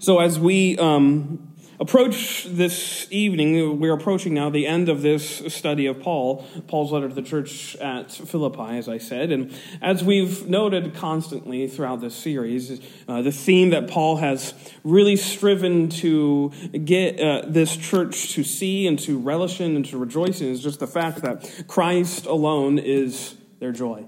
So, 0.00 0.20
as 0.20 0.38
we 0.38 0.78
um, 0.78 1.56
approach 1.80 2.44
this 2.44 3.08
evening, 3.10 3.80
we're 3.80 3.94
approaching 3.94 4.32
now 4.32 4.48
the 4.48 4.64
end 4.64 4.88
of 4.88 5.02
this 5.02 5.42
study 5.52 5.86
of 5.86 5.98
Paul, 6.00 6.46
Paul's 6.68 6.92
letter 6.92 7.08
to 7.08 7.14
the 7.16 7.22
church 7.22 7.74
at 7.76 8.12
Philippi, 8.12 8.78
as 8.78 8.88
I 8.88 8.98
said. 8.98 9.32
And 9.32 9.52
as 9.82 10.04
we've 10.04 10.48
noted 10.48 10.94
constantly 10.94 11.66
throughout 11.66 12.00
this 12.00 12.14
series, 12.14 12.80
uh, 13.08 13.22
the 13.22 13.32
theme 13.32 13.70
that 13.70 13.88
Paul 13.88 14.18
has 14.18 14.54
really 14.84 15.16
striven 15.16 15.88
to 15.88 16.50
get 16.84 17.18
uh, 17.18 17.42
this 17.48 17.76
church 17.76 18.34
to 18.34 18.44
see 18.44 18.86
and 18.86 19.00
to 19.00 19.18
relish 19.18 19.60
in 19.60 19.74
and 19.74 19.84
to 19.86 19.98
rejoice 19.98 20.40
in 20.40 20.46
is 20.46 20.62
just 20.62 20.78
the 20.78 20.86
fact 20.86 21.22
that 21.22 21.64
Christ 21.66 22.26
alone 22.26 22.78
is 22.78 23.36
their 23.58 23.72
joy. 23.72 24.06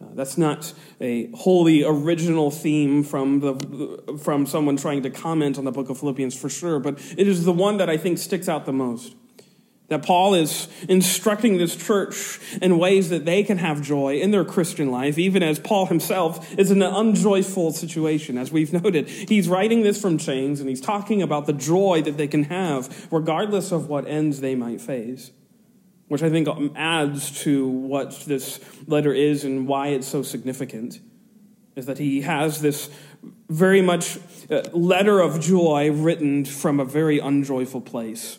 Uh, 0.00 0.08
that's 0.12 0.36
not 0.36 0.74
a 1.00 1.30
wholly 1.32 1.82
original 1.82 2.50
theme 2.50 3.02
from, 3.02 3.40
the, 3.40 4.18
from 4.22 4.44
someone 4.44 4.76
trying 4.76 5.02
to 5.02 5.10
comment 5.10 5.56
on 5.56 5.64
the 5.64 5.72
book 5.72 5.88
of 5.88 5.98
Philippians 5.98 6.38
for 6.38 6.50
sure, 6.50 6.78
but 6.78 6.98
it 7.16 7.26
is 7.26 7.44
the 7.44 7.52
one 7.52 7.78
that 7.78 7.88
I 7.88 7.96
think 7.96 8.18
sticks 8.18 8.48
out 8.48 8.66
the 8.66 8.72
most. 8.72 9.14
That 9.88 10.04
Paul 10.04 10.34
is 10.34 10.66
instructing 10.88 11.58
this 11.58 11.76
church 11.76 12.40
in 12.60 12.76
ways 12.76 13.08
that 13.10 13.24
they 13.24 13.44
can 13.44 13.58
have 13.58 13.80
joy 13.80 14.16
in 14.16 14.32
their 14.32 14.44
Christian 14.44 14.90
life, 14.90 15.16
even 15.16 15.44
as 15.44 15.60
Paul 15.60 15.86
himself 15.86 16.58
is 16.58 16.72
in 16.72 16.82
an 16.82 16.92
unjoyful 16.92 17.70
situation. 17.70 18.36
As 18.36 18.50
we've 18.50 18.72
noted, 18.84 19.08
he's 19.08 19.48
writing 19.48 19.82
this 19.82 20.00
from 20.00 20.18
chains 20.18 20.58
and 20.58 20.68
he's 20.68 20.80
talking 20.80 21.22
about 21.22 21.46
the 21.46 21.52
joy 21.52 22.02
that 22.02 22.16
they 22.16 22.26
can 22.26 22.42
have 22.44 23.06
regardless 23.12 23.70
of 23.70 23.88
what 23.88 24.08
ends 24.08 24.40
they 24.40 24.56
might 24.56 24.80
face 24.80 25.30
which 26.08 26.22
I 26.22 26.30
think 26.30 26.48
adds 26.76 27.42
to 27.42 27.66
what 27.66 28.20
this 28.26 28.60
letter 28.86 29.12
is 29.12 29.44
and 29.44 29.66
why 29.66 29.88
it's 29.88 30.06
so 30.06 30.22
significant, 30.22 31.00
is 31.74 31.86
that 31.86 31.98
he 31.98 32.22
has 32.22 32.60
this 32.60 32.90
very 33.48 33.82
much 33.82 34.18
uh, 34.50 34.62
letter 34.72 35.20
of 35.20 35.40
joy 35.40 35.90
written 35.90 36.44
from 36.44 36.80
a 36.80 36.84
very 36.84 37.18
unjoyful 37.18 37.80
place. 37.80 38.38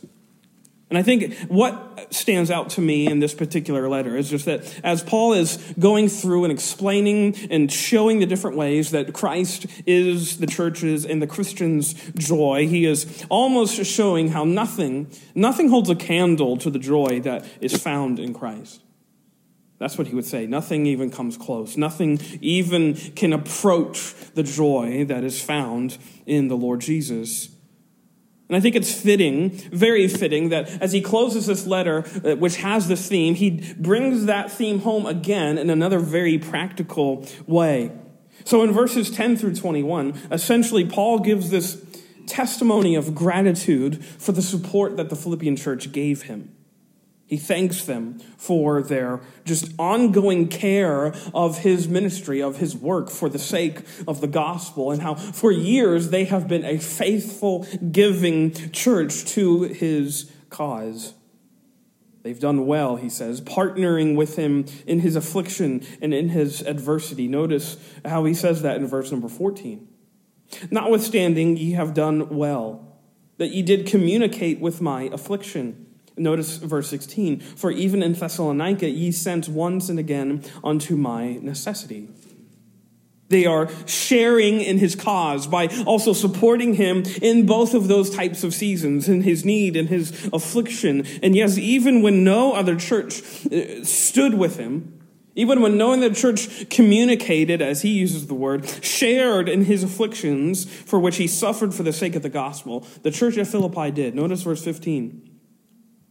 And 0.90 0.98
I 0.98 1.04
think 1.04 1.36
what 1.50 2.14
stands 2.14 2.50
out 2.50 2.70
to 2.72 2.82
me 2.82 3.08
in 3.08 3.20
this 3.20 3.34
particular 3.34 3.90
letter 3.90 4.16
is 4.16 4.30
just 4.30 4.46
that 4.46 4.80
as 4.86 5.04
Paul 5.04 5.34
is 5.34 5.58
going 5.78 6.08
through 6.08 6.46
and 6.46 6.54
explaining 6.54 7.36
and 7.52 7.70
showing 7.72 8.20
the 8.20 8.26
different 8.26 8.56
ways 8.56 8.92
that 8.92 9.12
Christ 9.14 9.66
is 9.86 10.38
the 10.38 10.48
church's 10.48 11.06
and 11.06 11.22
the 11.22 11.28
Christian's 11.28 11.94
joy, 12.16 12.68
he 12.70 12.86
is 12.86 13.26
almost 13.28 13.84
showing 13.86 14.30
how 14.30 14.46
nothing, 14.46 15.08
nothing 15.36 15.70
holds 15.70 15.90
a 15.90 15.96
candle 15.96 16.56
to 16.58 16.70
the 16.70 16.80
joy 16.80 17.20
that 17.22 17.46
is 17.60 17.76
found 17.76 18.18
in 18.18 18.34
Christ. 18.34 18.82
That's 19.80 19.98
what 19.98 20.08
he 20.08 20.16
would 20.16 20.26
say. 20.26 20.48
Nothing 20.48 20.86
even 20.86 21.12
comes 21.12 21.38
close. 21.38 21.76
Nothing 21.76 22.20
even 22.42 22.96
can 22.96 23.34
approach 23.34 24.16
the 24.34 24.42
joy 24.42 25.06
that 25.06 25.24
is 25.24 25.42
found 25.42 25.98
in 26.26 26.48
the 26.48 26.58
Lord 26.58 26.80
Jesus. 26.80 27.50
And 28.50 28.56
I 28.56 28.60
think 28.62 28.76
it's 28.76 28.94
fitting, 28.94 29.50
very 29.50 30.08
fitting, 30.08 30.50
that 30.50 30.70
as 30.82 30.94
he 30.94 31.02
closes 31.02 31.48
this 31.48 31.68
letter, 31.68 32.06
uh, 32.24 32.36
which 32.36 32.58
has 32.58 32.88
this 32.88 33.08
theme, 33.08 33.36
he 33.36 33.74
brings 33.78 34.26
that 34.26 34.52
theme 34.52 34.80
home 34.80 35.06
again 35.06 35.58
in 35.58 35.70
another 35.70 36.00
very 36.00 36.38
practical 36.38 37.28
way. 37.46 37.92
So 38.46 38.64
in 38.64 38.72
verses 38.72 39.12
10 39.12 39.36
through 39.36 39.56
21, 39.56 40.14
essentially, 40.32 40.86
Paul 40.86 41.20
gives 41.20 41.50
this 41.50 41.84
testimony 42.28 42.96
of 42.96 43.14
gratitude 43.14 44.04
for 44.06 44.32
the 44.32 44.42
support 44.42 44.96
that 44.98 45.10
the 45.10 45.16
Philippian 45.16 45.58
church 45.58 45.92
gave 45.92 46.24
him. 46.24 46.57
He 47.28 47.36
thanks 47.36 47.84
them 47.84 48.20
for 48.38 48.82
their 48.82 49.20
just 49.44 49.74
ongoing 49.78 50.48
care 50.48 51.14
of 51.34 51.60
his 51.60 51.90
ministry, 51.90 52.42
of 52.42 52.58
his 52.58 52.76
work 52.76 53.10
for 53.10 53.28
the 53.28 53.38
sake 53.38 53.82
of 54.08 54.22
the 54.22 54.28
gospel, 54.28 54.92
and 54.92 55.02
how 55.02 55.16
for 55.16 55.52
years 55.52 56.10
they 56.10 56.24
have 56.24 56.48
been 56.48 56.64
a 56.64 56.78
faithful, 56.78 57.68
giving 57.92 58.54
church 58.72 59.26
to 59.26 59.64
his 59.64 60.32
cause. 60.50 61.16
They've 62.24 62.40
done 62.40 62.66
well, 62.66 62.96
he 62.96 63.10
says, 63.10 63.42
partnering 63.42 64.16
with 64.16 64.38
him 64.38 64.66
in 64.86 65.02
his 65.02 65.18
affliction 65.18 65.86
and 66.02 66.14
in 66.14 66.30
his 66.30 66.62
adversity. 66.62 67.28
Notice 67.28 67.76
how 68.06 68.24
he 68.24 68.34
says 68.34 68.62
that 68.62 68.78
in 68.78 68.88
verse 68.88 69.12
number 69.12 69.28
14. 69.28 69.86
Notwithstanding, 70.72 71.58
ye 71.58 71.72
have 71.72 71.94
done 71.94 72.30
well, 72.30 73.00
that 73.38 73.50
ye 73.50 73.62
did 73.62 73.86
communicate 73.86 74.62
with 74.62 74.82
my 74.82 75.04
affliction 75.04 75.87
Notice 76.18 76.58
verse 76.58 76.90
16 76.90 77.40
For 77.40 77.72
even 77.72 78.02
in 78.04 78.14
Thessalonica 78.14 78.90
ye 78.90 79.12
sent 79.12 79.48
once 79.48 79.90
and 79.90 80.00
again 80.00 80.44
unto 80.64 80.96
my 80.96 81.40
necessity. 81.42 82.10
They 83.30 83.46
are 83.46 83.70
sharing 83.86 84.62
in 84.62 84.78
his 84.78 84.96
cause 84.96 85.48
by 85.48 85.68
also 85.86 86.14
supporting 86.14 86.76
him 86.76 87.04
in 87.22 87.46
both 87.46 87.74
of 87.74 87.90
those 87.90 88.10
types 88.10 88.44
of 88.44 88.54
seasons, 88.54 89.10
in 89.10 89.22
his 89.22 89.44
need 89.44 89.76
and 89.76 89.90
his 89.90 90.30
affliction. 90.32 91.06
And 91.22 91.36
yes, 91.36 91.58
even 91.58 92.02
when 92.02 92.24
no 92.24 92.54
other 92.54 92.78
church 92.78 93.22
uh, 93.48 93.84
stood 93.84 94.36
with 94.36 94.58
him, 94.58 94.94
even 95.36 95.62
when 95.62 95.78
no 95.78 95.94
other 95.94 96.14
church 96.14 96.70
communicated, 96.70 97.62
as 97.62 97.82
he 97.82 97.90
uses 97.90 98.28
the 98.28 98.34
word, 98.34 98.66
shared 98.84 99.50
in 99.50 99.66
his 99.66 99.84
afflictions 99.84 100.66
for 100.66 100.98
which 100.98 101.18
he 101.18 101.28
suffered 101.28 101.74
for 101.74 101.84
the 101.84 101.94
sake 101.94 102.16
of 102.16 102.24
the 102.24 102.30
gospel, 102.30 102.88
the 103.04 103.12
church 103.12 103.38
at 103.38 103.48
Philippi 103.48 103.92
did. 103.92 104.16
Notice 104.16 104.42
verse 104.42 104.64
15. 104.64 105.27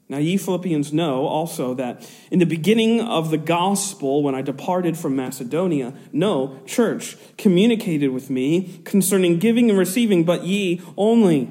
Now, 0.08 0.18
ye 0.18 0.36
Philippians 0.36 0.92
know 0.92 1.26
also 1.26 1.74
that 1.74 2.08
in 2.30 2.38
the 2.38 2.46
beginning 2.46 3.00
of 3.00 3.30
the 3.30 3.38
gospel, 3.38 4.22
when 4.22 4.36
I 4.36 4.42
departed 4.42 4.96
from 4.96 5.16
Macedonia, 5.16 5.94
no 6.12 6.60
church 6.64 7.16
communicated 7.36 8.10
with 8.10 8.30
me 8.30 8.80
concerning 8.84 9.38
giving 9.38 9.68
and 9.68 9.78
receiving, 9.78 10.22
but 10.22 10.44
ye 10.44 10.80
only. 10.96 11.50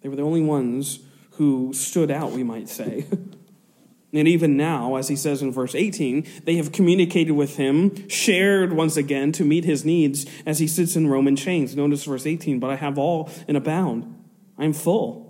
They 0.00 0.08
were 0.08 0.16
the 0.16 0.22
only 0.22 0.40
ones 0.40 1.00
who 1.32 1.74
stood 1.74 2.10
out, 2.10 2.32
we 2.32 2.42
might 2.42 2.70
say. 2.70 3.04
and 4.14 4.26
even 4.26 4.56
now, 4.56 4.94
as 4.94 5.08
he 5.08 5.16
says 5.16 5.42
in 5.42 5.52
verse 5.52 5.74
18, 5.74 6.26
they 6.44 6.56
have 6.56 6.72
communicated 6.72 7.32
with 7.32 7.56
him, 7.58 8.08
shared 8.08 8.72
once 8.72 8.96
again 8.96 9.32
to 9.32 9.44
meet 9.44 9.66
his 9.66 9.84
needs 9.84 10.24
as 10.46 10.60
he 10.60 10.66
sits 10.66 10.96
in 10.96 11.08
Roman 11.08 11.36
chains. 11.36 11.76
Notice 11.76 12.04
verse 12.04 12.24
18, 12.24 12.58
but 12.58 12.70
I 12.70 12.76
have 12.76 12.96
all 12.96 13.28
in 13.46 13.54
abound. 13.54 14.14
I 14.56 14.64
am 14.64 14.72
full 14.72 15.25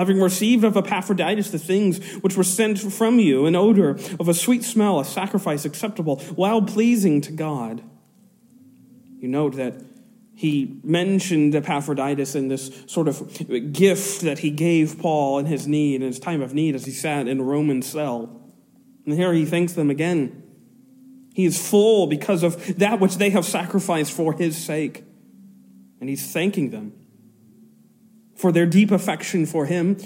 having 0.00 0.18
received 0.18 0.64
of 0.64 0.78
Epaphroditus 0.78 1.50
the 1.50 1.58
things 1.58 2.02
which 2.22 2.34
were 2.34 2.42
sent 2.42 2.78
from 2.78 3.18
you, 3.18 3.44
an 3.44 3.54
odor 3.54 3.90
of 4.18 4.30
a 4.30 4.32
sweet 4.32 4.64
smell, 4.64 4.98
a 4.98 5.04
sacrifice 5.04 5.66
acceptable, 5.66 6.22
well 6.36 6.62
pleasing 6.62 7.20
to 7.20 7.30
God. 7.30 7.82
You 9.18 9.28
note 9.28 9.56
that 9.56 9.74
he 10.34 10.80
mentioned 10.82 11.54
Epaphroditus 11.54 12.34
in 12.34 12.48
this 12.48 12.70
sort 12.86 13.08
of 13.08 13.72
gift 13.74 14.22
that 14.22 14.38
he 14.38 14.50
gave 14.50 14.98
Paul 14.98 15.38
in 15.38 15.44
his 15.44 15.68
need, 15.68 15.96
in 15.96 16.08
his 16.08 16.18
time 16.18 16.40
of 16.40 16.54
need, 16.54 16.74
as 16.74 16.86
he 16.86 16.92
sat 16.92 17.28
in 17.28 17.38
a 17.38 17.42
Roman 17.42 17.82
cell. 17.82 18.40
And 19.04 19.14
here 19.14 19.34
he 19.34 19.44
thanks 19.44 19.74
them 19.74 19.90
again. 19.90 20.42
He 21.34 21.44
is 21.44 21.60
full 21.68 22.06
because 22.06 22.42
of 22.42 22.78
that 22.78 23.00
which 23.00 23.16
they 23.16 23.28
have 23.30 23.44
sacrificed 23.44 24.12
for 24.12 24.32
his 24.32 24.56
sake. 24.56 25.04
And 26.00 26.08
he's 26.08 26.32
thanking 26.32 26.70
them 26.70 26.99
for 28.40 28.50
their 28.50 28.66
deep 28.66 28.90
affection 28.90 29.46
for 29.46 29.66
him. 29.66 29.96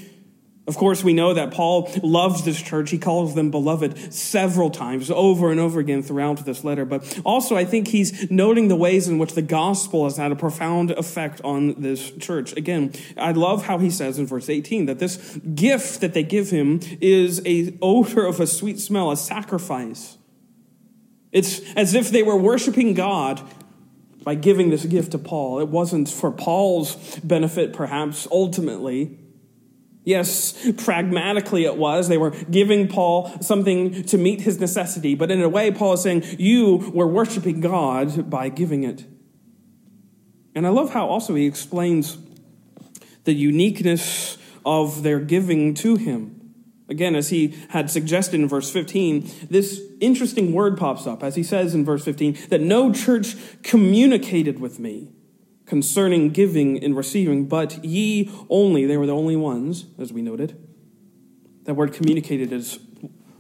Of 0.67 0.79
course, 0.79 1.05
we 1.05 1.13
know 1.13 1.35
that 1.35 1.53
Paul 1.53 1.91
loves 2.03 2.43
this 2.45 2.61
church. 2.61 2.91
He 2.91 2.97
calls 2.97 3.35
them 3.35 3.51
beloved 3.51 4.15
several 4.15 4.71
times, 4.71 5.11
over 5.11 5.51
and 5.51 5.61
over 5.61 5.79
again 5.79 6.03
throughout 6.03 6.43
this 6.47 6.65
letter. 6.65 6.87
But 6.87 7.21
also, 7.23 7.55
I 7.55 7.67
think 7.67 7.89
he's 7.89 8.31
noting 8.31 8.69
the 8.69 8.77
ways 8.77 9.07
in 9.07 9.19
which 9.19 9.35
the 9.35 9.43
gospel 9.43 10.05
has 10.05 10.17
had 10.17 10.33
a 10.33 10.37
profound 10.37 10.91
effect 10.93 11.43
on 11.45 11.81
this 11.83 12.11
church. 12.13 12.57
Again, 12.57 12.93
I 13.19 13.33
love 13.33 13.67
how 13.67 13.77
he 13.77 13.91
says 13.91 14.19
in 14.19 14.27
verse 14.27 14.49
18 14.49 14.87
that 14.87 14.99
this 14.99 15.37
gift 15.55 16.01
that 16.01 16.15
they 16.15 16.23
give 16.23 16.49
him 16.49 16.81
is 16.99 17.43
a 17.45 17.77
odor 17.83 18.25
of 18.25 18.41
a 18.41 18.47
sweet 18.47 18.81
smell, 18.81 19.11
a 19.11 19.19
sacrifice. 19.19 20.17
It's 21.31 21.61
as 21.75 21.93
if 21.93 22.11
they 22.11 22.23
were 22.23 22.37
worshiping 22.37 22.95
God 22.95 23.47
by 24.25 24.35
giving 24.35 24.71
this 24.71 24.85
gift 24.85 25.13
to 25.13 25.19
Paul. 25.19 25.61
It 25.61 25.69
wasn't 25.69 26.09
for 26.09 26.33
Paul's 26.33 26.97
benefit, 27.21 27.73
perhaps, 27.73 28.27
ultimately. 28.31 29.19
Yes, 30.05 30.55
pragmatically 30.79 31.65
it 31.65 31.77
was. 31.77 32.09
They 32.09 32.19
were 32.19 32.31
giving 32.31 32.89
Paul 32.89 33.41
something 33.41 34.05
to 34.05 34.19
meet 34.19 34.43
his 34.43 34.61
necessity, 34.61 35.15
but 35.15 35.31
in 35.31 35.43
a 35.43 35.49
way, 35.49 35.71
Paul 35.71 35.95
is 35.95 36.03
saying, 36.03 36.25
You 36.39 36.91
were 36.93 37.07
worshiping 37.07 37.61
God 37.61 38.29
by 38.29 38.51
giving 38.51 38.85
it. 38.85 39.05
And 40.55 40.67
I 40.67 40.71
love 40.71 40.93
how 40.93 41.07
also 41.07 41.35
he 41.35 41.47
explains 41.47 42.19
the 43.25 43.33
uniqueness 43.33 44.39
of 44.65 45.03
their 45.03 45.21
giving 45.21 45.75
to 45.75 45.97
him. 45.97 46.44
Again, 46.89 47.17
as 47.17 47.31
he 47.31 47.55
had 47.71 47.91
suggested 47.91 48.41
in 48.41 48.49
verse 48.49 48.71
15, 48.71 49.49
this 49.51 49.81
interesting 50.01 50.53
word 50.53 50.77
pops 50.77 51.07
up 51.07 51.23
as 51.23 51.35
he 51.35 51.43
says 51.43 51.75
in 51.75 51.85
verse 51.85 52.05
15 52.05 52.37
that 52.51 52.61
no 52.61 52.93
church 52.93 53.37
communicated 53.63 54.61
with 54.61 54.79
me 54.79 55.11
concerning 55.67 56.29
giving 56.29 56.83
and 56.83 56.97
receiving, 56.97 57.47
but 57.47 57.83
ye 57.85 58.31
only. 58.51 58.85
They 58.85 58.97
were 58.97 59.07
the 59.07 59.15
only 59.15 59.37
ones, 59.37 59.87
as 59.99 60.13
we 60.13 60.21
noted. 60.21 60.57
That 61.65 61.75
word 61.75 61.95
communicated 61.95 62.53
is 62.53 62.79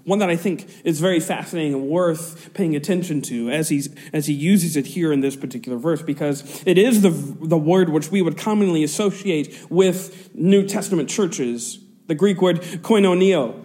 one 0.05 0.19
that 0.19 0.31
I 0.31 0.37
think 0.37 0.69
is 0.85 1.00
very 1.00 1.20
fascinating 1.20 1.75
and 1.75 1.88
worth 1.88 2.52
paying 2.55 2.76
attention 2.76 3.23
to 3.23 3.50
as, 3.50 3.70
he's, 3.70 3.94
as 4.12 4.26
he 4.26 4.35
uses 4.35 4.76
it 4.76 4.87
here 4.87 5.12
in 5.12 5.20
this 5.20 5.35
particular 5.35 5.79
verse, 5.79 6.02
because 6.02 6.62
it 6.67 6.79
is 6.79 7.02
the, 7.02 7.11
the 7.11 7.56
word 7.56 7.88
which 7.88 8.11
we 8.11 8.20
would 8.20 8.37
commonly 8.37 8.85
associate 8.85 9.67
with 9.70 10.35
New 10.35 10.67
Testament 10.67 11.08
churches, 11.08 11.79
the 12.06 12.15
Greek 12.15 12.41
word 12.41 12.61
koinonia, 12.61 13.61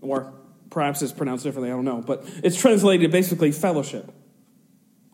or 0.00 0.32
perhaps 0.70 1.02
it's 1.02 1.12
pronounced 1.12 1.44
differently, 1.44 1.70
I 1.70 1.74
don't 1.74 1.84
know, 1.84 2.00
but 2.00 2.24
it's 2.42 2.56
translated 2.56 3.10
basically 3.10 3.52
fellowship. 3.52 4.12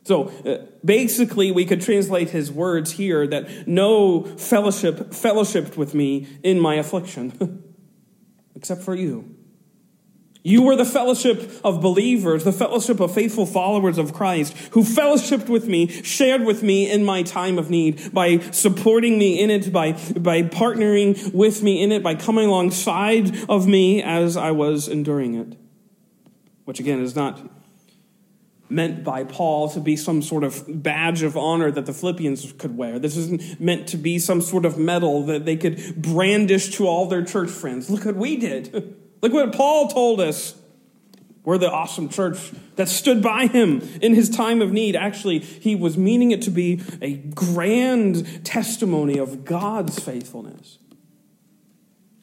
So 0.05 0.29
uh, 0.29 0.65
basically, 0.85 1.53
we 1.53 1.67
could 1.67 1.83
translate 1.83 2.31
his 2.31 2.51
words 2.51 2.93
here 2.93 3.27
that 3.27 3.69
no 3.69 4.23
fellowship 4.23 5.11
fellowshipped 5.11 5.77
with 5.77 5.95
me 5.95 6.27
in 6.43 6.59
my 6.59 6.77
affliction, 6.77 7.63
except 8.55 8.83
for 8.83 8.95
you. 8.95 9.38
You 10.43 10.63
were 10.63 10.77
the 10.77 10.85
fellowship 10.85 11.51
of 11.65 11.81
believers, 11.81 12.45
the 12.45 12.53
fellowship 12.53 13.01
of 13.01 13.13
faithful 13.13 13.45
followers 13.45 13.99
of 13.99 14.13
Christ, 14.13 14.57
who 14.71 14.83
fellowshipped 14.83 15.49
with 15.49 15.67
me, 15.67 15.89
shared 15.89 16.45
with 16.45 16.63
me 16.63 16.91
in 16.91 17.05
my 17.05 17.23
time 17.23 17.59
of 17.59 17.71
need, 17.71 18.13
by 18.13 18.39
supporting 18.51 19.19
me 19.19 19.41
in 19.41 19.51
it, 19.51 19.73
by, 19.73 19.93
by 19.93 20.43
partnering 20.43 21.35
with 21.35 21.63
me 21.63 21.83
in 21.83 21.91
it, 21.91 22.03
by 22.03 22.15
coming 22.15 22.47
alongside 22.47 23.37
of 23.49 23.67
me 23.67 24.03
as 24.03 24.37
I 24.37 24.53
was 24.53 24.87
enduring 24.87 25.35
it. 25.35 25.57
Which 26.65 26.79
again 26.81 27.01
is 27.01 27.17
not 27.17 27.41
meant 28.71 29.03
by 29.03 29.25
Paul 29.25 29.71
to 29.71 29.81
be 29.81 29.97
some 29.97 30.23
sort 30.23 30.45
of 30.45 30.65
badge 30.69 31.23
of 31.23 31.37
honor 31.37 31.71
that 31.71 31.87
the 31.87 31.93
Philippians 31.93 32.53
could 32.59 32.77
wear. 32.77 32.99
This 32.99 33.17
isn't 33.17 33.61
meant 33.61 33.89
to 33.89 33.97
be 33.97 34.19
some 34.19 34.43
sort 34.43 34.67
of 34.67 34.79
medal 34.79 35.25
that 35.27 35.47
they 35.47 35.57
could 35.57 36.01
brandish 36.01 36.77
to 36.77 36.87
all 36.87 37.07
their 37.07 37.25
church 37.25 37.51
friends. 37.51 37.89
Look 37.89 38.05
what 38.05 38.17
we 38.17 38.37
did. 38.37 38.95
Look 39.23 39.33
what 39.33 39.53
Paul 39.53 39.89
told 39.89 40.21
us. 40.21 40.55
We're 41.45 41.59
the 41.59 41.71
awesome 41.71 42.11
church 42.11 42.53
that 42.77 42.89
stood 42.89 43.23
by 43.23 43.47
him 43.47 43.81
in 44.03 44.15
his 44.15 44.29
time 44.29 44.61
of 44.61 44.71
need. 44.71 44.95
Actually, 44.95 45.39
he 45.39 45.75
was 45.75 45.97
meaning 45.97 46.31
it 46.31 46.43
to 46.43 46.51
be 46.51 46.83
a 47.01 47.15
grand 47.15 48.45
testimony 48.45 49.19
of 49.19 49.47
God's 49.47 49.99
faithfulness 49.99 50.79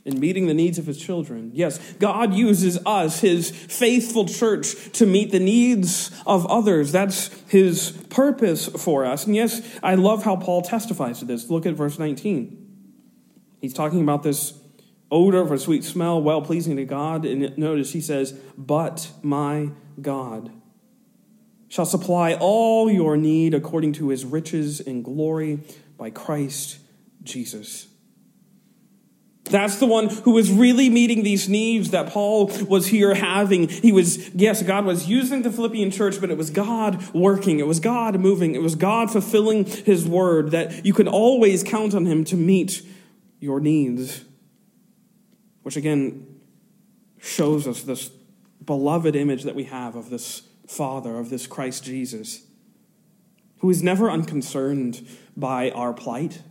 in 0.06 0.20
meeting 0.20 0.46
the 0.46 0.54
needs 0.54 0.78
of 0.78 0.86
his 0.86 1.00
children. 1.00 1.50
Yes, 1.56 1.80
God 1.94 2.36
uses 2.36 2.78
us, 2.86 3.22
his 3.22 3.50
faithful 3.50 4.28
church, 4.28 4.92
to 4.94 5.08
meet 5.08 5.32
the 5.32 5.40
needs 5.40 6.12
of 6.28 6.46
others. 6.46 6.92
That's 6.92 7.32
his 7.48 7.90
purpose 8.10 8.68
for 8.68 9.06
us. 9.06 9.26
And 9.26 9.36
yes, 9.36 9.68
I 9.82 9.96
love 9.96 10.24
how 10.24 10.36
Paul 10.36 10.62
testifies 10.62 11.20
to 11.20 11.26
this. 11.26 11.50
Look 11.50 11.66
at 11.66 11.74
verse 11.74 11.98
19. 11.98 12.62
He's 13.60 13.74
talking 13.74 14.02
about 14.02 14.22
this 14.22 14.54
odor 15.12 15.40
of 15.40 15.52
a 15.52 15.57
sweet 15.57 15.84
smell, 15.84 16.22
well 16.22 16.42
pleasing 16.42 16.75
to 16.78 16.86
God. 16.86 17.25
And 17.25 17.57
notice 17.57 17.94
he 17.94 18.02
says, 18.02 18.31
But 18.57 19.12
my 19.22 19.69
God 20.02 20.52
shall 21.68 21.86
supply 21.86 22.34
all 22.34 22.90
your 22.90 23.18
need 23.18 23.54
according 23.54 23.94
to 23.94 24.10
his 24.10 24.25
riches 24.25 24.80
in 24.80 25.02
glory 25.02 25.60
by 25.98 26.10
Christ 26.10 26.80
Jesus. 27.24 27.88
That's 29.46 29.78
the 29.78 29.86
one 29.86 30.10
who 30.10 30.31
was 30.31 30.52
really 30.52 30.90
meeting 30.90 31.24
these 31.24 31.48
needs 31.48 31.92
that 31.92 32.10
Paul 32.10 32.48
was 32.68 32.88
here 32.88 33.13
having. 33.13 33.68
He 33.68 33.92
was, 33.92 34.34
yes, 34.34 34.63
God 34.63 34.86
was 34.86 35.08
using 35.08 35.44
the 35.44 35.51
Philippian 35.51 35.92
church, 35.92 36.19
but 36.19 36.31
it 36.31 36.38
was 36.38 36.50
God 36.50 37.13
working. 37.13 37.60
It 37.60 37.68
was 37.68 37.80
God 37.80 38.19
moving. 38.19 38.56
It 38.56 38.63
was 38.63 38.74
God 38.74 39.12
fulfilling 39.12 39.66
his 39.66 40.08
word 40.08 40.50
that 40.51 40.84
you 40.84 40.94
can 40.94 41.08
always 41.08 41.63
count 41.63 41.94
on 41.94 42.08
him 42.08 42.24
to 42.25 42.36
meet 42.36 42.81
your 43.40 43.60
needs 43.60 44.25
which 45.66 45.76
again 45.76 46.28
shows 47.20 47.68
us 47.68 47.82
this 47.82 48.12
beloved 48.64 49.16
image 49.16 49.42
that 49.46 49.56
we 49.56 49.64
have 49.64 49.96
of 49.96 50.12
this 50.12 50.44
Father, 50.68 51.18
of 51.18 51.32
this 51.32 51.48
Christ 51.48 51.84
Jesus, 51.84 52.44
who 53.62 53.72
is 53.72 53.82
never 53.82 54.12
unconcerned 54.12 55.08
by 55.36 55.72
our 55.72 55.92
plight. 55.92 56.44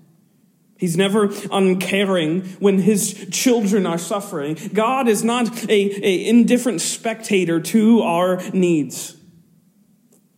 He's 0.76 0.96
never 0.96 1.30
uncaring 1.52 2.42
when 2.58 2.80
his 2.80 3.28
children 3.30 3.86
are 3.86 3.98
suffering. 3.98 4.58
God 4.72 5.06
is 5.06 5.22
not 5.22 5.70
a, 5.70 6.28
indifferent 6.28 6.80
spectator 6.80 7.60
to 7.60 8.02
our 8.02 8.42
needs, 8.50 9.16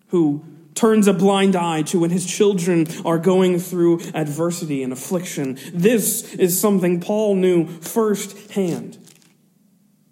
who 0.09 0.45
turns 0.77 1.09
a 1.09 1.13
blind 1.13 1.57
eye 1.57 1.83
to 1.83 2.01
when 2.01 2.11
his 2.11 2.25
children 2.25 2.87
are 3.05 3.19
going 3.19 3.59
through 3.59 4.01
adversity 4.15 4.83
and 4.85 4.93
affliction. 4.93 5.59
This 5.73 6.35
is 6.35 6.61
something 6.61 7.01
Paul 7.01 7.35
knew 7.35 7.67
firsthand. 7.67 8.99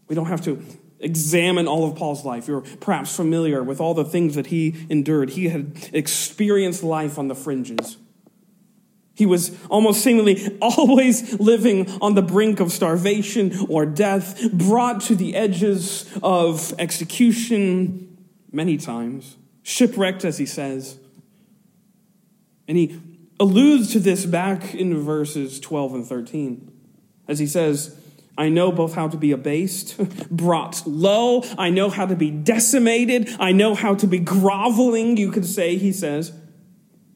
We 0.08 0.16
don't 0.16 0.26
have 0.26 0.42
to 0.44 0.64
examine 0.98 1.68
all 1.68 1.88
of 1.88 1.96
Paul's 1.96 2.24
life. 2.24 2.48
You're 2.48 2.62
perhaps 2.62 3.14
familiar 3.14 3.62
with 3.62 3.80
all 3.80 3.94
the 3.94 4.04
things 4.04 4.34
that 4.34 4.46
he 4.46 4.86
endured. 4.88 5.30
He 5.30 5.50
had 5.50 5.90
experienced 5.92 6.82
life 6.82 7.18
on 7.18 7.28
the 7.28 7.34
fringes. 7.34 7.98
He 9.14 9.26
was 9.26 9.56
almost 9.68 10.02
seemingly 10.02 10.58
always 10.62 11.38
living 11.38 11.90
on 12.00 12.14
the 12.14 12.22
brink 12.22 12.58
of 12.58 12.72
starvation 12.72 13.66
or 13.68 13.86
death, 13.86 14.50
brought 14.52 15.02
to 15.02 15.14
the 15.14 15.36
edges 15.36 16.10
of 16.22 16.74
execution 16.78 18.16
many 18.50 18.76
times 18.76 19.36
shipwrecked, 19.64 20.24
as 20.24 20.38
he 20.38 20.46
says. 20.46 20.98
And 22.68 22.78
he 22.78 23.00
alludes 23.40 23.92
to 23.92 23.98
this 23.98 24.24
back 24.24 24.74
in 24.74 25.00
verses 25.00 25.58
12 25.58 25.94
and 25.94 26.06
13, 26.06 26.70
as 27.26 27.40
he 27.40 27.46
says, 27.48 27.98
I 28.36 28.48
know 28.48 28.72
both 28.72 28.94
how 28.94 29.08
to 29.08 29.16
be 29.16 29.32
abased, 29.32 29.96
brought 30.30 30.86
low. 30.86 31.42
I 31.58 31.70
know 31.70 31.88
how 31.88 32.06
to 32.06 32.16
be 32.16 32.30
decimated. 32.30 33.30
I 33.38 33.52
know 33.52 33.74
how 33.74 33.94
to 33.96 34.06
be 34.06 34.18
groveling, 34.18 35.16
you 35.16 35.30
could 35.30 35.46
say, 35.46 35.76
he 35.76 35.92
says. 35.92 36.32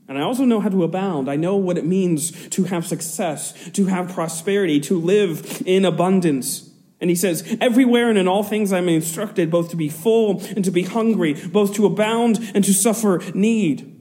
And 0.07 0.17
I 0.17 0.23
also 0.23 0.45
know 0.45 0.61
how 0.61 0.71
to 0.71 0.85
abound. 0.85 1.29
I 1.29 1.37
know 1.37 1.57
what 1.57 1.77
it 1.77 1.85
means 1.85 2.49
to 2.49 2.65
have 2.65 2.87
success, 2.87 3.53
to 3.73 3.87
have 3.87 4.09
prosperity, 4.09 4.81
to 4.81 4.99
live 4.99 5.63
in 5.67 5.85
abundance. 5.85 6.68
And 7.01 7.11
he 7.11 7.17
says, 7.17 7.57
Everywhere 7.61 8.09
and 8.09 8.19
in 8.19 8.27
all 8.27 8.43
things 8.43 8.73
I 8.73 8.79
am 8.79 8.89
instructed 8.89 9.51
both 9.51 9.71
to 9.71 9.77
be 9.77 9.89
full 9.89 10.41
and 10.57 10.65
to 10.65 10.71
be 10.71 10.83
hungry, 10.83 11.35
both 11.35 11.75
to 11.75 11.87
abound 11.87 12.51
and 12.55 12.65
to 12.65 12.75
suffer 12.75 13.23
need. 13.35 13.95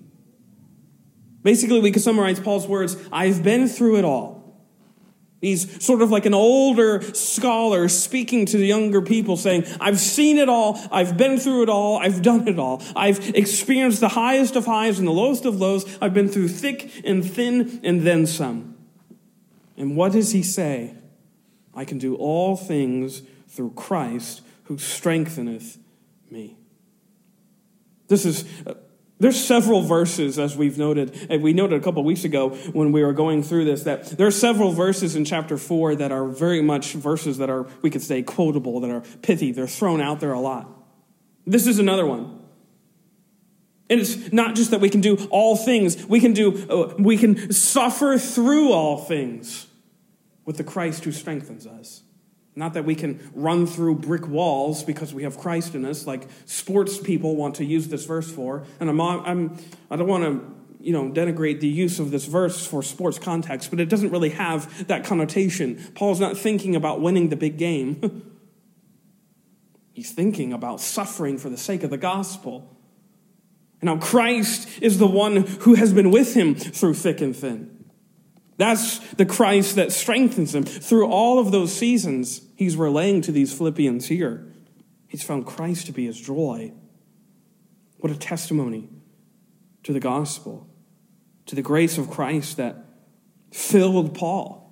Basically, 1.44 1.80
we 1.80 1.92
could 1.92 2.02
summarize 2.02 2.40
Paul's 2.40 2.68
words 2.68 2.98
I've 3.12 3.44
been 3.44 3.68
through 3.68 3.98
it 3.98 4.06
all. 4.06 4.38
He's 5.40 5.86
sort 5.86 6.02
of 6.02 6.10
like 6.10 6.26
an 6.26 6.34
older 6.34 7.02
scholar 7.14 7.88
speaking 7.90 8.48
to 8.48 8.58
the 8.58 8.66
younger 8.66 9.04
people, 9.04 9.38
saying, 9.38 9.66
I've 9.80 10.00
seen 10.00 10.40
it 10.40 10.50
all, 10.50 10.80
I've 10.92 11.16
been 11.16 11.38
through 11.38 11.64
it 11.64 11.70
all, 11.70 12.00
I've 12.00 12.24
done 12.24 12.48
it 12.48 12.58
all. 12.58 12.82
I've 12.96 13.36
experienced 13.36 14.00
the 14.00 14.10
highest 14.10 14.56
of 14.56 14.66
highs 14.66 14.98
and 14.98 15.08
the 15.08 15.12
lowest 15.12 15.46
of 15.46 15.58
lows. 15.58 15.86
I've 16.02 16.16
been 16.16 16.28
through 16.28 16.48
thick 16.48 17.04
and 17.06 17.24
thin 17.24 17.80
and 17.84 18.02
then 18.02 18.26
some. 18.26 18.76
And 19.78 19.96
what 19.96 20.14
does 20.14 20.32
he 20.32 20.42
say? 20.42 20.97
I 21.78 21.86
can 21.86 22.00
do 22.00 22.16
all 22.16 22.58
things 22.58 23.22
through 23.48 23.72
Christ 23.76 24.42
who 24.64 24.80
strengtheneth 24.80 25.78
me. 26.30 26.58
This 28.08 28.26
is. 28.26 28.46
Uh, 28.66 28.74
there's 29.20 29.44
several 29.44 29.82
verses, 29.82 30.38
as 30.38 30.56
we've 30.56 30.78
noted, 30.78 31.28
and 31.32 31.42
we 31.42 31.52
noted 31.52 31.82
a 31.82 31.84
couple 31.84 32.04
weeks 32.04 32.24
ago 32.24 32.50
when 32.50 32.92
we 32.92 33.04
were 33.04 33.14
going 33.14 33.42
through 33.42 33.66
this, 33.66 33.82
that 33.84 34.06
there 34.12 34.28
are 34.28 34.32
several 34.32 34.72
verses 34.72 35.16
in 35.16 35.26
chapter 35.26 35.58
4 35.58 35.96
that 35.96 36.12
are 36.12 36.28
very 36.28 36.62
much 36.62 36.94
verses 36.94 37.40
that 37.40 37.50
are, 37.50 37.66
we 37.82 37.90
could 37.90 38.04
say, 38.04 38.22
quotable, 38.22 38.80
that 38.82 38.92
are 38.92 39.02
pithy. 39.24 39.52
They're 39.52 39.66
thrown 39.66 40.02
out 40.02 40.20
there 40.20 40.34
a 40.34 40.40
lot. 40.40 40.70
This 41.48 41.66
is 41.66 41.80
another 41.80 42.06
one. 42.06 42.42
And 43.90 44.00
it's 44.00 44.32
not 44.32 44.54
just 44.54 44.70
that 44.70 44.82
we 44.82 44.90
can 44.92 45.02
do 45.02 45.18
all 45.32 45.56
things, 45.56 46.06
we 46.06 46.20
can 46.20 46.34
do, 46.34 46.68
uh, 46.70 46.94
we 47.00 47.18
can 47.18 47.52
suffer 47.52 48.20
through 48.20 48.72
all 48.72 49.00
things 49.00 49.67
with 50.48 50.58
the 50.58 50.64
Christ 50.64 51.04
who 51.04 51.12
strengthens 51.12 51.68
us. 51.68 52.02
Not 52.56 52.74
that 52.74 52.86
we 52.86 52.96
can 52.96 53.20
run 53.36 53.68
through 53.68 53.96
brick 53.96 54.28
walls 54.28 54.84
because 54.84 55.14
we 55.14 55.22
have 55.24 55.38
Christ 55.38 55.76
in 55.76 55.86
us, 55.86 56.08
like 56.08 56.28
sports 56.46 56.98
people 56.98 57.36
want 57.36 57.56
to 57.56 57.66
use 57.66 57.90
this 57.90 58.06
verse 58.06 58.32
for. 58.32 58.64
And 58.80 58.90
I'm, 58.90 59.00
I'm, 59.00 59.58
I 59.92 59.98
don't 59.98 60.08
want 60.08 60.24
to 60.24 60.56
you 60.80 60.94
know, 60.94 61.10
denigrate 61.12 61.60
the 61.60 61.68
use 61.68 62.00
of 62.00 62.12
this 62.12 62.26
verse 62.26 62.66
for 62.66 62.82
sports 62.82 63.20
context, 63.20 63.70
but 63.70 63.80
it 63.80 63.90
doesn't 63.90 64.10
really 64.10 64.30
have 64.30 64.88
that 64.88 65.04
connotation. 65.04 65.76
Paul's 65.96 66.20
not 66.20 66.38
thinking 66.38 66.76
about 66.76 67.02
winning 67.02 67.30
the 67.30 67.36
big 67.36 67.58
game. 67.58 68.32
He's 69.94 70.14
thinking 70.14 70.54
about 70.54 70.80
suffering 70.80 71.38
for 71.38 71.50
the 71.50 71.58
sake 71.58 71.84
of 71.84 71.90
the 71.90 71.98
gospel. 71.98 72.78
And 73.82 73.88
now 73.88 73.98
Christ 73.98 74.70
is 74.82 74.98
the 74.98 75.08
one 75.08 75.38
who 75.38 75.74
has 75.74 75.92
been 75.92 76.10
with 76.10 76.36
him 76.36 76.56
through 76.56 76.94
thick 76.94 77.20
and 77.20 77.36
thin. 77.36 77.77
That's 78.58 79.00
the 79.14 79.26
Christ 79.26 79.76
that 79.76 79.92
strengthens 79.92 80.54
him. 80.54 80.64
Through 80.64 81.08
all 81.08 81.40
of 81.40 81.52
those 81.52 81.72
seasons, 81.74 82.42
he's 82.56 82.76
relaying 82.76 83.22
to 83.22 83.32
these 83.32 83.54
Philippians 83.54 84.08
here. 84.08 84.52
He's 85.08 85.24
found 85.24 85.46
Christ 85.46 85.86
to 85.86 85.92
be 85.92 86.06
his 86.06 86.20
joy. 86.20 86.74
What 87.98 88.12
a 88.12 88.18
testimony 88.18 88.90
to 89.84 89.94
the 89.94 90.00
gospel, 90.00 90.68
to 91.46 91.56
the 91.56 91.62
grace 91.62 91.98
of 91.98 92.10
Christ 92.10 92.58
that 92.58 92.84
filled 93.52 94.16
Paul. 94.16 94.67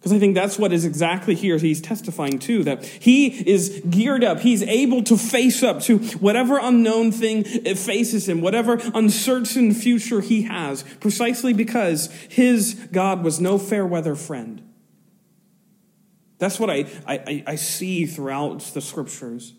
Because 0.00 0.14
I 0.14 0.18
think 0.18 0.34
that's 0.34 0.58
what 0.58 0.72
is 0.72 0.86
exactly 0.86 1.34
here 1.34 1.58
he's 1.58 1.78
testifying 1.78 2.38
to, 2.40 2.64
that 2.64 2.86
he 2.86 3.26
is 3.26 3.82
geared 3.90 4.24
up. 4.24 4.40
He's 4.40 4.62
able 4.62 5.02
to 5.04 5.18
face 5.18 5.62
up 5.62 5.82
to 5.82 5.98
whatever 5.98 6.58
unknown 6.58 7.12
thing 7.12 7.44
faces 7.44 8.26
him, 8.26 8.40
whatever 8.40 8.80
uncertain 8.94 9.74
future 9.74 10.22
he 10.22 10.42
has, 10.42 10.84
precisely 11.00 11.52
because 11.52 12.10
his 12.30 12.74
God 12.92 13.22
was 13.22 13.40
no 13.40 13.58
fair 13.58 13.86
weather 13.86 14.14
friend. 14.14 14.62
That's 16.38 16.58
what 16.58 16.70
I, 16.70 16.86
I, 17.06 17.44
I 17.46 17.54
see 17.56 18.06
throughout 18.06 18.60
the 18.72 18.80
scriptures. 18.80 19.52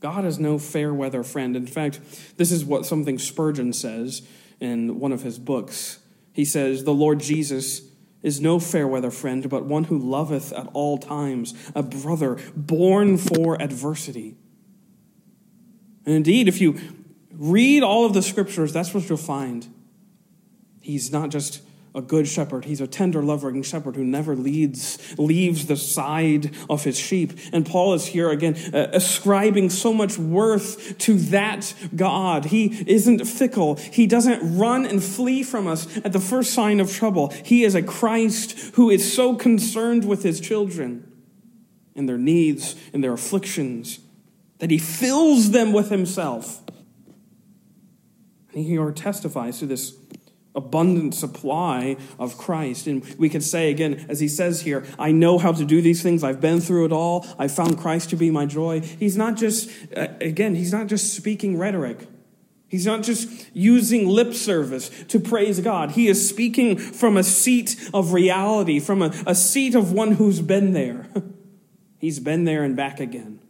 God 0.00 0.24
is 0.24 0.40
no 0.40 0.58
fair 0.58 0.92
weather 0.92 1.22
friend. 1.22 1.54
In 1.54 1.68
fact, 1.68 2.00
this 2.38 2.50
is 2.50 2.64
what 2.64 2.86
something 2.86 3.20
Spurgeon 3.20 3.72
says 3.72 4.22
in 4.58 4.98
one 4.98 5.12
of 5.12 5.22
his 5.22 5.38
books. 5.38 6.00
He 6.32 6.44
says, 6.44 6.82
The 6.82 6.92
Lord 6.92 7.20
Jesus 7.20 7.93
is 8.24 8.40
no 8.40 8.58
fair 8.58 8.88
weather 8.88 9.10
friend, 9.10 9.48
but 9.50 9.66
one 9.66 9.84
who 9.84 9.98
loveth 9.98 10.50
at 10.54 10.66
all 10.72 10.96
times, 10.96 11.52
a 11.74 11.82
brother 11.82 12.38
born 12.56 13.18
for 13.18 13.60
adversity. 13.60 14.34
And 16.06 16.14
indeed, 16.16 16.48
if 16.48 16.58
you 16.58 16.80
read 17.30 17.82
all 17.82 18.06
of 18.06 18.14
the 18.14 18.22
scriptures, 18.22 18.72
that's 18.72 18.94
what 18.94 19.08
you'll 19.10 19.18
find. 19.18 19.68
He's 20.80 21.12
not 21.12 21.28
just 21.28 21.60
a 21.94 22.02
good 22.02 22.26
shepherd. 22.26 22.64
He's 22.64 22.80
a 22.80 22.88
tender, 22.88 23.22
loving 23.22 23.62
shepherd 23.62 23.94
who 23.94 24.04
never 24.04 24.34
leads, 24.34 24.98
leaves 25.16 25.66
the 25.66 25.76
side 25.76 26.50
of 26.68 26.82
his 26.82 26.98
sheep. 26.98 27.32
And 27.52 27.64
Paul 27.64 27.94
is 27.94 28.06
here 28.06 28.30
again 28.30 28.56
uh, 28.74 28.88
ascribing 28.92 29.70
so 29.70 29.94
much 29.94 30.18
worth 30.18 30.98
to 30.98 31.14
that 31.14 31.72
God. 31.94 32.46
He 32.46 32.84
isn't 32.90 33.24
fickle. 33.26 33.76
He 33.76 34.06
doesn't 34.06 34.58
run 34.58 34.84
and 34.84 35.02
flee 35.02 35.44
from 35.44 35.68
us 35.68 35.86
at 35.98 36.12
the 36.12 36.20
first 36.20 36.52
sign 36.52 36.80
of 36.80 36.92
trouble. 36.92 37.28
He 37.44 37.62
is 37.62 37.76
a 37.76 37.82
Christ 37.82 38.58
who 38.74 38.90
is 38.90 39.12
so 39.12 39.36
concerned 39.36 40.04
with 40.04 40.24
his 40.24 40.40
children 40.40 41.10
and 41.94 42.08
their 42.08 42.18
needs 42.18 42.74
and 42.92 43.04
their 43.04 43.12
afflictions 43.12 44.00
that 44.58 44.70
he 44.70 44.78
fills 44.78 45.52
them 45.52 45.72
with 45.72 45.90
himself. 45.90 46.60
And 48.52 48.62
he 48.62 48.70
here 48.70 48.90
testifies 48.90 49.60
to 49.60 49.66
this 49.66 49.96
abundant 50.54 51.14
supply 51.14 51.96
of 52.18 52.38
Christ. 52.38 52.86
And 52.86 53.04
we 53.18 53.28
could 53.28 53.42
say 53.42 53.70
again, 53.70 54.06
as 54.08 54.20
he 54.20 54.28
says 54.28 54.62
here, 54.62 54.84
I 54.98 55.10
know 55.10 55.38
how 55.38 55.52
to 55.52 55.64
do 55.64 55.82
these 55.82 56.02
things. 56.02 56.22
I've 56.22 56.40
been 56.40 56.60
through 56.60 56.86
it 56.86 56.92
all. 56.92 57.26
I 57.38 57.48
found 57.48 57.78
Christ 57.78 58.10
to 58.10 58.16
be 58.16 58.30
my 58.30 58.46
joy. 58.46 58.80
He's 58.80 59.16
not 59.16 59.36
just, 59.36 59.70
uh, 59.96 60.08
again, 60.20 60.54
he's 60.54 60.72
not 60.72 60.86
just 60.86 61.14
speaking 61.14 61.58
rhetoric. 61.58 62.06
He's 62.68 62.86
not 62.86 63.02
just 63.02 63.30
using 63.52 64.08
lip 64.08 64.34
service 64.34 64.90
to 65.08 65.20
praise 65.20 65.60
God. 65.60 65.92
He 65.92 66.08
is 66.08 66.28
speaking 66.28 66.76
from 66.76 67.16
a 67.16 67.22
seat 67.22 67.90
of 67.94 68.12
reality, 68.12 68.80
from 68.80 69.02
a, 69.02 69.14
a 69.26 69.34
seat 69.34 69.74
of 69.74 69.92
one 69.92 70.12
who's 70.12 70.40
been 70.40 70.72
there. 70.72 71.06
He's 71.98 72.20
been 72.20 72.44
there 72.44 72.64
and 72.64 72.76
back 72.76 73.00
again. 73.00 73.40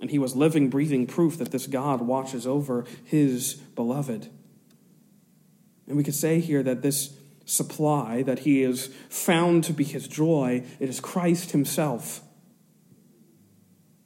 And 0.00 0.10
he 0.10 0.18
was 0.18 0.34
living, 0.34 0.70
breathing 0.70 1.06
proof 1.06 1.38
that 1.38 1.52
this 1.52 1.66
God 1.66 2.00
watches 2.00 2.46
over 2.46 2.84
his 3.04 3.54
beloved. 3.54 4.28
And 5.86 5.96
we 5.96 6.04
could 6.04 6.14
say 6.14 6.40
here 6.40 6.62
that 6.62 6.82
this 6.82 7.16
supply 7.44 8.22
that 8.22 8.40
he 8.40 8.62
is 8.62 8.88
found 9.08 9.64
to 9.64 9.72
be 9.72 9.84
his 9.84 10.08
joy, 10.08 10.64
it 10.80 10.88
is 10.88 11.00
Christ 11.00 11.50
himself. 11.50 12.22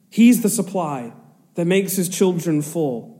He's 0.09 0.41
the 0.41 0.49
supply 0.49 1.13
that 1.55 1.65
makes 1.65 1.95
his 1.95 2.09
children 2.09 2.61
full. 2.61 3.15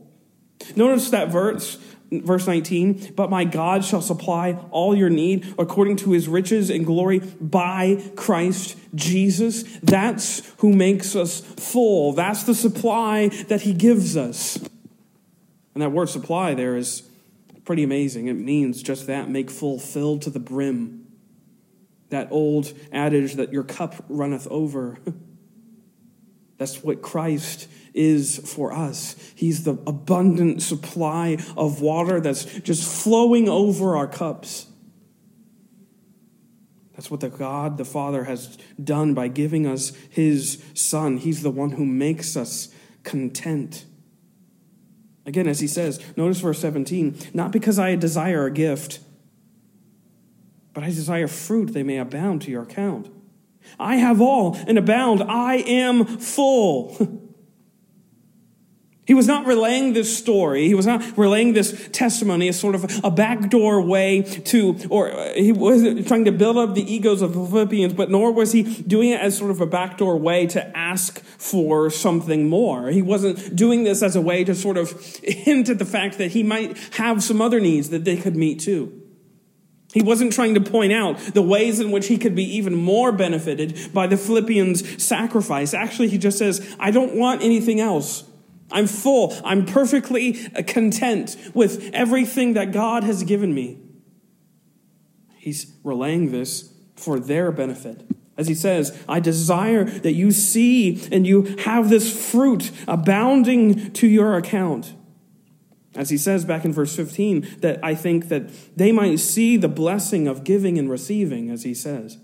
Notice 0.76 1.10
that 1.10 1.28
verse, 1.30 1.78
verse 2.10 2.46
19, 2.46 3.14
but 3.16 3.30
my 3.30 3.44
God 3.44 3.84
shall 3.84 4.02
supply 4.02 4.58
all 4.70 4.94
your 4.94 5.08
need 5.08 5.54
according 5.58 5.96
to 5.96 6.12
his 6.12 6.28
riches 6.28 6.68
and 6.68 6.84
glory 6.84 7.20
by 7.40 8.02
Christ 8.16 8.76
Jesus. 8.94 9.62
That's 9.82 10.42
who 10.58 10.72
makes 10.72 11.16
us 11.16 11.40
full. 11.40 12.12
That's 12.12 12.44
the 12.44 12.54
supply 12.54 13.28
that 13.48 13.62
he 13.62 13.72
gives 13.72 14.16
us. 14.16 14.58
And 15.74 15.82
that 15.82 15.90
word 15.90 16.08
supply 16.08 16.54
there 16.54 16.76
is 16.76 17.09
pretty 17.70 17.84
amazing. 17.84 18.26
It 18.26 18.34
means 18.34 18.82
just 18.82 19.06
that 19.06 19.30
make 19.30 19.48
full, 19.48 19.78
filled 19.78 20.22
to 20.22 20.30
the 20.30 20.40
brim. 20.40 21.06
That 22.08 22.26
old 22.32 22.72
adage 22.90 23.34
that 23.34 23.52
your 23.52 23.62
cup 23.62 24.04
runneth 24.08 24.48
over. 24.50 24.98
That's 26.58 26.82
what 26.82 27.00
Christ 27.00 27.68
is 27.94 28.38
for 28.38 28.72
us. 28.72 29.14
He's 29.36 29.62
the 29.62 29.74
abundant 29.86 30.62
supply 30.62 31.38
of 31.56 31.80
water 31.80 32.20
that's 32.20 32.44
just 32.44 33.04
flowing 33.04 33.48
over 33.48 33.96
our 33.96 34.08
cups. 34.08 34.66
That's 36.94 37.08
what 37.08 37.20
the 37.20 37.30
God 37.30 37.78
the 37.78 37.84
Father 37.84 38.24
has 38.24 38.58
done 38.82 39.14
by 39.14 39.28
giving 39.28 39.64
us 39.64 39.92
his 40.10 40.60
Son. 40.74 41.18
He's 41.18 41.44
the 41.44 41.52
one 41.52 41.70
who 41.70 41.86
makes 41.86 42.36
us 42.36 42.74
content. 43.04 43.84
Again, 45.26 45.46
as 45.46 45.60
he 45.60 45.66
says, 45.66 46.00
notice 46.16 46.40
verse 46.40 46.58
17, 46.60 47.16
not 47.34 47.52
because 47.52 47.78
I 47.78 47.94
desire 47.94 48.46
a 48.46 48.50
gift, 48.50 49.00
but 50.72 50.82
I 50.82 50.88
desire 50.88 51.28
fruit 51.28 51.72
they 51.72 51.82
may 51.82 51.98
abound 51.98 52.42
to 52.42 52.50
your 52.50 52.62
account. 52.62 53.10
I 53.78 53.96
have 53.96 54.20
all 54.20 54.56
and 54.66 54.78
abound. 54.78 55.22
I 55.22 55.56
am 55.56 56.04
full. 56.04 56.96
He 59.10 59.14
was 59.14 59.26
not 59.26 59.44
relaying 59.44 59.94
this 59.94 60.16
story. 60.16 60.68
He 60.68 60.74
was 60.76 60.86
not 60.86 61.02
relaying 61.18 61.54
this 61.54 61.88
testimony 61.90 62.46
as 62.46 62.60
sort 62.60 62.76
of 62.76 62.84
a 63.02 63.10
backdoor 63.10 63.82
way 63.82 64.22
to, 64.22 64.78
or 64.88 65.10
uh, 65.10 65.32
he 65.34 65.50
wasn't 65.50 66.06
trying 66.06 66.26
to 66.26 66.30
build 66.30 66.56
up 66.56 66.76
the 66.76 66.94
egos 66.94 67.20
of 67.20 67.34
the 67.34 67.44
Philippians, 67.44 67.92
but 67.92 68.08
nor 68.08 68.30
was 68.30 68.52
he 68.52 68.62
doing 68.62 69.08
it 69.08 69.20
as 69.20 69.36
sort 69.36 69.50
of 69.50 69.60
a 69.60 69.66
backdoor 69.66 70.16
way 70.16 70.46
to 70.46 70.64
ask 70.78 71.20
for 71.38 71.90
something 71.90 72.48
more. 72.48 72.90
He 72.90 73.02
wasn't 73.02 73.56
doing 73.56 73.82
this 73.82 74.00
as 74.00 74.14
a 74.14 74.20
way 74.20 74.44
to 74.44 74.54
sort 74.54 74.76
of 74.76 74.92
hint 75.24 75.68
at 75.68 75.80
the 75.80 75.84
fact 75.84 76.16
that 76.18 76.30
he 76.30 76.44
might 76.44 76.78
have 76.92 77.20
some 77.20 77.42
other 77.42 77.58
needs 77.58 77.90
that 77.90 78.04
they 78.04 78.16
could 78.16 78.36
meet 78.36 78.60
too. 78.60 78.96
He 79.92 80.02
wasn't 80.02 80.32
trying 80.32 80.54
to 80.54 80.60
point 80.60 80.92
out 80.92 81.18
the 81.18 81.42
ways 81.42 81.80
in 81.80 81.90
which 81.90 82.06
he 82.06 82.16
could 82.16 82.36
be 82.36 82.44
even 82.58 82.76
more 82.76 83.10
benefited 83.10 83.92
by 83.92 84.06
the 84.06 84.16
Philippians' 84.16 85.02
sacrifice. 85.02 85.74
Actually, 85.74 86.10
he 86.10 86.18
just 86.18 86.38
says, 86.38 86.76
I 86.78 86.92
don't 86.92 87.16
want 87.16 87.42
anything 87.42 87.80
else. 87.80 88.29
I'm 88.70 88.86
full. 88.86 89.36
I'm 89.44 89.66
perfectly 89.66 90.34
content 90.66 91.36
with 91.54 91.90
everything 91.92 92.54
that 92.54 92.72
God 92.72 93.04
has 93.04 93.24
given 93.24 93.54
me. 93.54 93.78
He's 95.36 95.72
relaying 95.82 96.32
this 96.32 96.72
for 96.96 97.18
their 97.18 97.50
benefit. 97.50 98.06
As 98.36 98.48
he 98.48 98.54
says, 98.54 98.98
I 99.08 99.20
desire 99.20 99.84
that 99.84 100.12
you 100.12 100.30
see 100.30 101.06
and 101.12 101.26
you 101.26 101.56
have 101.64 101.90
this 101.90 102.30
fruit 102.30 102.70
abounding 102.86 103.92
to 103.92 104.06
your 104.06 104.36
account. 104.36 104.94
As 105.94 106.08
he 106.10 106.16
says 106.16 106.44
back 106.44 106.64
in 106.64 106.72
verse 106.72 106.94
15, 106.94 107.58
that 107.60 107.80
I 107.82 107.94
think 107.94 108.28
that 108.28 108.50
they 108.76 108.92
might 108.92 109.18
see 109.18 109.56
the 109.56 109.68
blessing 109.68 110.28
of 110.28 110.44
giving 110.44 110.78
and 110.78 110.88
receiving, 110.88 111.50
as 111.50 111.64
he 111.64 111.74
says. 111.74 112.18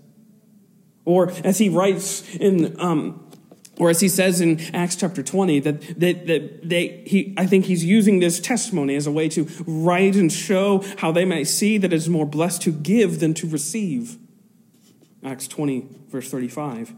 Or 1.05 1.31
as 1.43 1.57
he 1.57 1.69
writes 1.69 2.27
in 2.35 2.79
um, 2.79 3.26
or 3.79 3.89
as 3.89 3.99
he 3.99 4.09
says 4.09 4.41
in 4.41 4.59
Acts 4.73 4.95
chapter 4.95 5.21
20, 5.21 5.59
that, 5.61 5.81
that, 5.99 6.27
that 6.27 6.67
they, 6.67 7.03
he, 7.05 7.33
I 7.37 7.45
think 7.45 7.65
he's 7.65 7.85
using 7.85 8.19
this 8.19 8.39
testimony 8.39 8.95
as 8.95 9.05
a 9.05 9.11
way 9.11 9.29
to 9.29 9.47
write 9.65 10.15
and 10.15 10.31
show 10.31 10.83
how 10.97 11.11
they 11.11 11.25
might 11.25 11.43
see 11.43 11.77
that 11.77 11.93
it 11.93 11.95
is 11.95 12.09
more 12.09 12.25
blessed 12.25 12.61
to 12.63 12.71
give 12.71 13.19
than 13.19 13.33
to 13.35 13.47
receive. 13.47 14.17
Acts 15.23 15.47
20, 15.47 15.87
verse 16.09 16.29
35. 16.29 16.93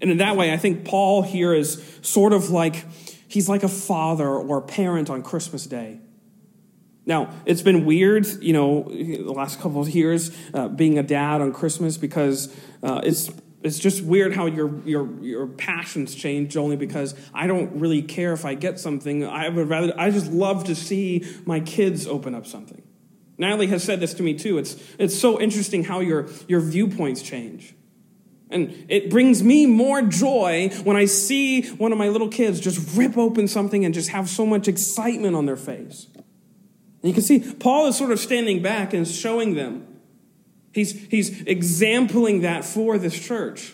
And 0.00 0.10
in 0.10 0.18
that 0.18 0.36
way, 0.36 0.52
I 0.52 0.56
think 0.56 0.84
Paul 0.84 1.22
here 1.22 1.52
is 1.54 1.98
sort 2.02 2.32
of 2.32 2.50
like, 2.50 2.84
he's 3.28 3.48
like 3.48 3.62
a 3.62 3.68
father 3.68 4.28
or 4.28 4.58
a 4.58 4.62
parent 4.62 5.10
on 5.10 5.22
Christmas 5.22 5.66
Day. 5.66 6.00
Now, 7.06 7.30
it's 7.44 7.62
been 7.62 7.84
weird, 7.86 8.26
you 8.42 8.52
know, 8.52 8.84
the 8.88 9.32
last 9.32 9.60
couple 9.60 9.80
of 9.80 9.88
years 9.88 10.36
uh, 10.52 10.68
being 10.68 10.98
a 10.98 11.02
dad 11.02 11.40
on 11.40 11.52
Christmas 11.52 11.96
because 11.96 12.54
uh, 12.82 13.00
it's 13.04 13.30
it's 13.62 13.78
just 13.78 14.02
weird 14.02 14.34
how 14.34 14.46
your 14.46 14.80
your 14.84 15.08
your 15.22 15.46
passions 15.46 16.14
change 16.14 16.56
only 16.56 16.76
because 16.76 17.14
I 17.34 17.46
don't 17.46 17.80
really 17.80 18.02
care 18.02 18.32
if 18.32 18.44
I 18.44 18.54
get 18.54 18.78
something. 18.78 19.24
I 19.24 19.48
would 19.48 19.68
rather 19.68 19.92
I 19.98 20.10
just 20.10 20.30
love 20.30 20.64
to 20.64 20.74
see 20.74 21.26
my 21.44 21.60
kids 21.60 22.06
open 22.06 22.34
up 22.34 22.46
something. 22.46 22.82
Natalie 23.38 23.66
has 23.68 23.82
said 23.82 24.00
this 24.00 24.14
to 24.14 24.22
me 24.22 24.34
too. 24.34 24.58
It's 24.58 24.76
it's 24.98 25.18
so 25.18 25.40
interesting 25.40 25.84
how 25.84 26.00
your 26.00 26.28
your 26.48 26.60
viewpoints 26.60 27.22
change. 27.22 27.74
And 28.48 28.86
it 28.88 29.10
brings 29.10 29.42
me 29.42 29.66
more 29.66 30.02
joy 30.02 30.70
when 30.84 30.96
I 30.96 31.06
see 31.06 31.62
one 31.70 31.90
of 31.90 31.98
my 31.98 32.08
little 32.08 32.28
kids 32.28 32.60
just 32.60 32.96
rip 32.96 33.18
open 33.18 33.48
something 33.48 33.84
and 33.84 33.92
just 33.92 34.10
have 34.10 34.28
so 34.28 34.46
much 34.46 34.68
excitement 34.68 35.34
on 35.34 35.46
their 35.46 35.56
face. 35.56 36.06
And 36.14 36.24
you 37.02 37.12
can 37.12 37.22
see 37.22 37.40
Paul 37.40 37.88
is 37.88 37.96
sort 37.96 38.12
of 38.12 38.20
standing 38.20 38.62
back 38.62 38.94
and 38.94 39.06
showing 39.06 39.54
them 39.54 39.95
He's, 40.76 41.08
he's 41.08 41.40
exempling 41.44 42.42
that 42.42 42.62
for 42.62 42.98
this 42.98 43.18
church. 43.18 43.72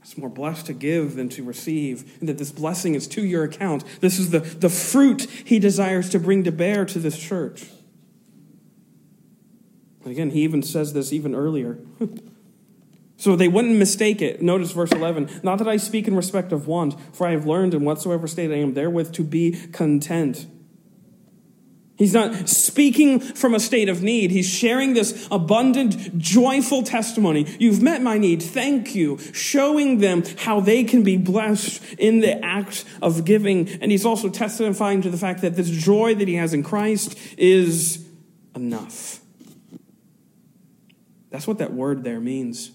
It's 0.00 0.18
more 0.18 0.28
blessed 0.28 0.66
to 0.66 0.72
give 0.72 1.14
than 1.14 1.28
to 1.28 1.44
receive, 1.44 2.18
and 2.18 2.28
that 2.28 2.38
this 2.38 2.50
blessing 2.50 2.96
is 2.96 3.06
to 3.06 3.24
your 3.24 3.44
account. 3.44 3.84
This 4.00 4.18
is 4.18 4.30
the, 4.30 4.40
the 4.40 4.68
fruit 4.68 5.22
he 5.22 5.60
desires 5.60 6.10
to 6.10 6.18
bring 6.18 6.42
to 6.42 6.50
bear 6.50 6.84
to 6.86 6.98
this 6.98 7.16
church. 7.16 7.66
Again, 10.04 10.30
he 10.30 10.42
even 10.42 10.64
says 10.64 10.92
this 10.92 11.12
even 11.12 11.36
earlier. 11.36 11.78
so 13.16 13.36
they 13.36 13.46
wouldn't 13.46 13.76
mistake 13.76 14.20
it. 14.20 14.42
Notice 14.42 14.72
verse 14.72 14.90
11. 14.90 15.30
Not 15.44 15.58
that 15.58 15.68
I 15.68 15.76
speak 15.76 16.08
in 16.08 16.16
respect 16.16 16.50
of 16.50 16.66
want, 16.66 16.96
for 17.14 17.28
I 17.28 17.30
have 17.30 17.46
learned 17.46 17.74
in 17.74 17.84
whatsoever 17.84 18.26
state 18.26 18.50
I 18.50 18.56
am 18.56 18.74
therewith 18.74 19.12
to 19.12 19.22
be 19.22 19.52
content. 19.70 20.48
He's 22.02 22.14
not 22.14 22.48
speaking 22.48 23.20
from 23.20 23.54
a 23.54 23.60
state 23.60 23.88
of 23.88 24.02
need. 24.02 24.32
He's 24.32 24.48
sharing 24.48 24.94
this 24.94 25.28
abundant, 25.30 26.18
joyful 26.18 26.82
testimony. 26.82 27.46
You've 27.60 27.80
met 27.80 28.02
my 28.02 28.18
need. 28.18 28.42
Thank 28.42 28.96
you. 28.96 29.18
Showing 29.32 29.98
them 29.98 30.24
how 30.38 30.58
they 30.58 30.82
can 30.82 31.04
be 31.04 31.16
blessed 31.16 31.80
in 31.98 32.18
the 32.18 32.44
act 32.44 32.84
of 33.00 33.24
giving. 33.24 33.68
And 33.80 33.92
he's 33.92 34.04
also 34.04 34.28
testifying 34.30 35.00
to 35.02 35.10
the 35.10 35.16
fact 35.16 35.42
that 35.42 35.54
this 35.54 35.70
joy 35.70 36.16
that 36.16 36.26
he 36.26 36.34
has 36.34 36.52
in 36.52 36.64
Christ 36.64 37.16
is 37.38 38.04
enough. 38.56 39.20
That's 41.30 41.46
what 41.46 41.58
that 41.58 41.72
word 41.72 42.02
there 42.02 42.18
means 42.18 42.72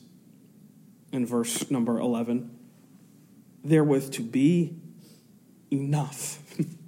in 1.12 1.26
verse 1.26 1.70
number 1.70 2.00
11. 2.00 2.50
Therewith 3.66 4.14
to 4.14 4.22
be 4.22 4.78
enough. 5.70 6.40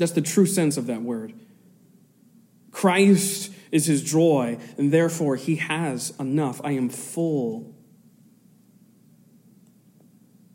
That's 0.00 0.12
the 0.12 0.22
true 0.22 0.46
sense 0.46 0.78
of 0.78 0.86
that 0.86 1.02
word. 1.02 1.34
Christ 2.70 3.52
is 3.70 3.84
his 3.84 4.02
joy, 4.02 4.58
and 4.78 4.90
therefore 4.90 5.36
he 5.36 5.56
has 5.56 6.14
enough. 6.18 6.60
I 6.64 6.72
am 6.72 6.88
full. 6.88 7.74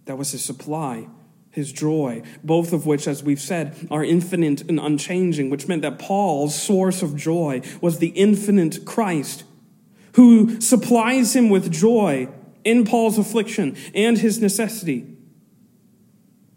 That 0.05 0.17
was 0.17 0.31
his 0.31 0.43
supply, 0.43 1.07
his 1.51 1.71
joy, 1.71 2.23
both 2.43 2.73
of 2.73 2.87
which, 2.87 3.07
as 3.07 3.23
we've 3.23 3.39
said, 3.39 3.87
are 3.91 4.03
infinite 4.03 4.61
and 4.67 4.79
unchanging, 4.79 5.51
which 5.51 5.67
meant 5.67 5.83
that 5.83 5.99
Paul's 5.99 6.59
source 6.59 7.03
of 7.03 7.15
joy 7.15 7.61
was 7.81 7.99
the 7.99 8.09
infinite 8.09 8.83
Christ, 8.83 9.43
who 10.13 10.59
supplies 10.59 11.35
him 11.35 11.49
with 11.49 11.71
joy 11.71 12.29
in 12.63 12.83
Paul's 12.83 13.19
affliction 13.19 13.77
and 13.93 14.17
his 14.17 14.41
necessity, 14.41 15.05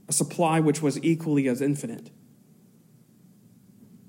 a 0.09 0.12
supply 0.14 0.59
which 0.59 0.80
was 0.80 1.02
equally 1.04 1.49
as 1.49 1.61
infinite. 1.61 2.11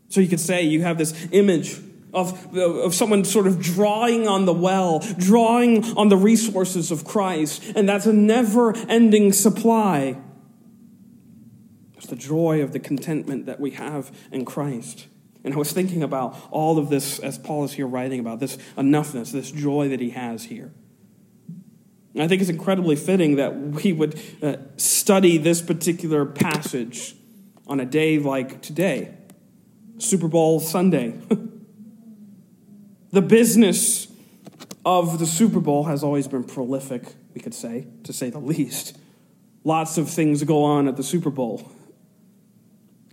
So 0.09 0.21
you 0.21 0.27
could 0.27 0.39
say 0.39 0.63
you 0.63 0.81
have 0.81 0.97
this 0.97 1.27
image 1.31 1.79
of, 2.13 2.55
of 2.57 2.95
someone 2.95 3.23
sort 3.23 3.47
of 3.47 3.61
drawing 3.61 4.27
on 4.27 4.45
the 4.45 4.53
well, 4.53 4.99
drawing 5.17 5.83
on 5.95 6.09
the 6.09 6.17
resources 6.17 6.91
of 6.91 7.05
Christ, 7.05 7.63
and 7.75 7.87
that's 7.87 8.07
a 8.07 8.13
never 8.13 8.75
ending 8.87 9.31
supply. 9.31 10.17
It's 11.95 12.07
the 12.07 12.15
joy 12.15 12.61
of 12.61 12.73
the 12.73 12.79
contentment 12.79 13.45
that 13.45 13.59
we 13.59 13.71
have 13.71 14.11
in 14.31 14.45
Christ. 14.45 15.07
And 15.43 15.53
I 15.53 15.57
was 15.57 15.71
thinking 15.71 16.03
about 16.03 16.35
all 16.51 16.79
of 16.79 16.89
this 16.89 17.19
as 17.19 17.37
Paul 17.37 17.63
is 17.63 17.73
here 17.73 17.87
writing 17.87 18.19
about 18.19 18.39
this 18.39 18.57
enoughness, 18.77 19.31
this 19.31 19.51
joy 19.51 19.89
that 19.89 19.99
he 19.99 20.09
has 20.09 20.45
here. 20.45 20.73
And 22.15 22.23
I 22.23 22.27
think 22.27 22.41
it's 22.41 22.49
incredibly 22.49 22.95
fitting 22.95 23.35
that 23.35 23.55
we 23.55 23.93
would 23.93 24.19
uh, 24.41 24.57
study 24.77 25.37
this 25.37 25.61
particular 25.61 26.25
passage 26.25 27.15
on 27.67 27.79
a 27.79 27.85
day 27.85 28.17
like 28.17 28.61
today. 28.61 29.18
Super 29.99 30.27
Bowl 30.27 30.59
Sunday. 30.59 31.13
the 33.11 33.21
business 33.21 34.07
of 34.85 35.19
the 35.19 35.25
Super 35.25 35.59
Bowl 35.59 35.83
has 35.85 36.03
always 36.03 36.27
been 36.27 36.43
prolific, 36.43 37.03
we 37.33 37.41
could 37.41 37.53
say, 37.53 37.87
to 38.03 38.13
say 38.13 38.29
the 38.29 38.39
least. 38.39 38.97
Lots 39.63 39.97
of 39.97 40.09
things 40.09 40.43
go 40.43 40.63
on 40.63 40.87
at 40.87 40.95
the 40.95 41.03
Super 41.03 41.29
Bowl. 41.29 41.69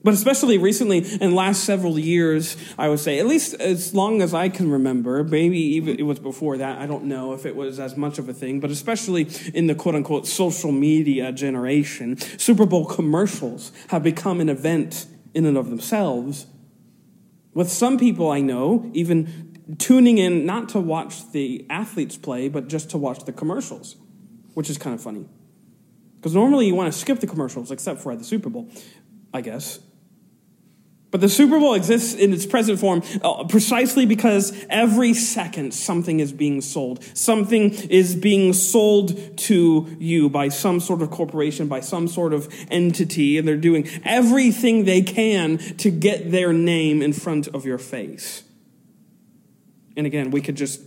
But 0.05 0.15
especially 0.15 0.57
recently, 0.57 0.99
in 1.21 1.35
last 1.35 1.65
several 1.65 1.99
years, 1.99 2.57
I 2.79 2.89
would 2.89 3.01
say, 3.01 3.19
at 3.19 3.27
least 3.27 3.55
as 3.55 3.93
long 3.93 4.23
as 4.23 4.33
I 4.33 4.49
can 4.49 4.71
remember, 4.71 5.25
maybe 5.25 5.59
even 5.59 5.99
it 5.99 6.05
was 6.05 6.21
before 6.21 6.57
that, 6.59 6.79
I 6.79 6.87
don't 6.87 7.07
know 7.07 7.33
if 7.33 7.45
it 7.45 7.57
was 7.57 7.81
as 7.81 7.97
much 7.97 8.21
of 8.21 8.29
a 8.29 8.33
thing, 8.33 8.61
but 8.61 8.71
especially 8.71 9.29
in 9.53 9.67
the 9.67 9.75
quote 9.75 9.97
unquote 9.97 10.29
social 10.29 10.71
media 10.71 11.33
generation, 11.33 12.17
Super 12.17 12.67
Bowl 12.67 12.85
commercials 12.85 13.73
have 13.89 14.05
become 14.05 14.41
an 14.41 14.49
event 14.49 15.07
in 15.35 15.45
and 15.45 15.57
of 15.57 15.71
themselves 15.71 16.47
with 17.57 17.73
some 17.73 17.97
people 17.97 18.31
I 18.31 18.43
know, 18.43 18.91
even 18.93 19.77
tuning 19.79 20.19
in 20.19 20.45
not 20.45 20.69
to 20.69 20.79
watch 20.79 21.33
the 21.33 21.65
athletes 21.71 22.19
play, 22.19 22.51
but 22.51 22.69
just 22.69 22.91
to 22.91 22.99
watch 22.99 23.25
the 23.25 23.33
commercials, 23.33 23.97
which 24.53 24.69
is 24.69 24.77
kind 24.77 24.93
of 24.93 25.03
funny. 25.03 25.25
Because 26.17 26.35
normally 26.35 26.67
you 26.67 26.75
want 26.75 26.93
to 26.93 26.99
skip 26.99 27.19
the 27.19 27.27
commercials, 27.27 27.71
except 27.71 28.03
for 28.03 28.13
at 28.13 28.19
the 28.19 28.27
Super 28.27 28.51
Bowl, 28.51 28.69
I 29.33 29.41
guess. 29.41 29.79
But 31.11 31.21
the 31.21 31.29
Super 31.29 31.59
Bowl 31.61 31.75
exists 31.75 32.15
in 32.15 32.33
its 32.33 32.47
present 32.47 32.81
form 32.81 33.03
uh, 33.23 33.45
precisely 33.45 34.07
because 34.07 34.53
every 34.69 35.15
second 35.15 35.73
something 35.73 36.19
is 36.19 36.33
being 36.33 36.61
sold. 36.61 37.03
Something 37.15 37.73
is 37.73 38.17
being 38.17 38.53
sold 38.53 39.39
to 39.39 39.97
you 40.01 40.29
by 40.29 40.49
some 40.49 40.81
sort 40.81 41.03
of 41.03 41.11
corporation, 41.11 41.69
by 41.69 41.81
some 41.81 42.09
sort 42.09 42.33
of 42.33 42.53
entity, 42.71 43.39
and 43.39 43.47
they're 43.47 43.57
doing 43.57 43.89
everything 44.05 44.85
they 44.85 45.01
can 45.01 45.59
to 45.59 45.91
get 45.91 46.33
their 46.33 46.53
name 46.53 47.03
in 47.03 47.13
front 47.13 47.47
of 47.49 47.65
your 47.65 47.79
face. 47.79 48.43
And 49.97 50.07
again, 50.07 50.31
we 50.31 50.41
could 50.41 50.57
just 50.57 50.83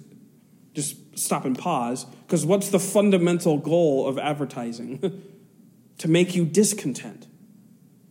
just 0.74 1.18
stop 1.18 1.46
and 1.46 1.58
pause 1.58 2.06
because 2.06 2.46
what's 2.46 2.70
the 2.70 2.80
fundamental 2.80 3.58
goal 3.58 4.08
of 4.08 4.18
advertising? 4.20 5.24
to 6.00 6.08
make 6.08 6.36
you 6.36 6.46
discontent 6.46 7.28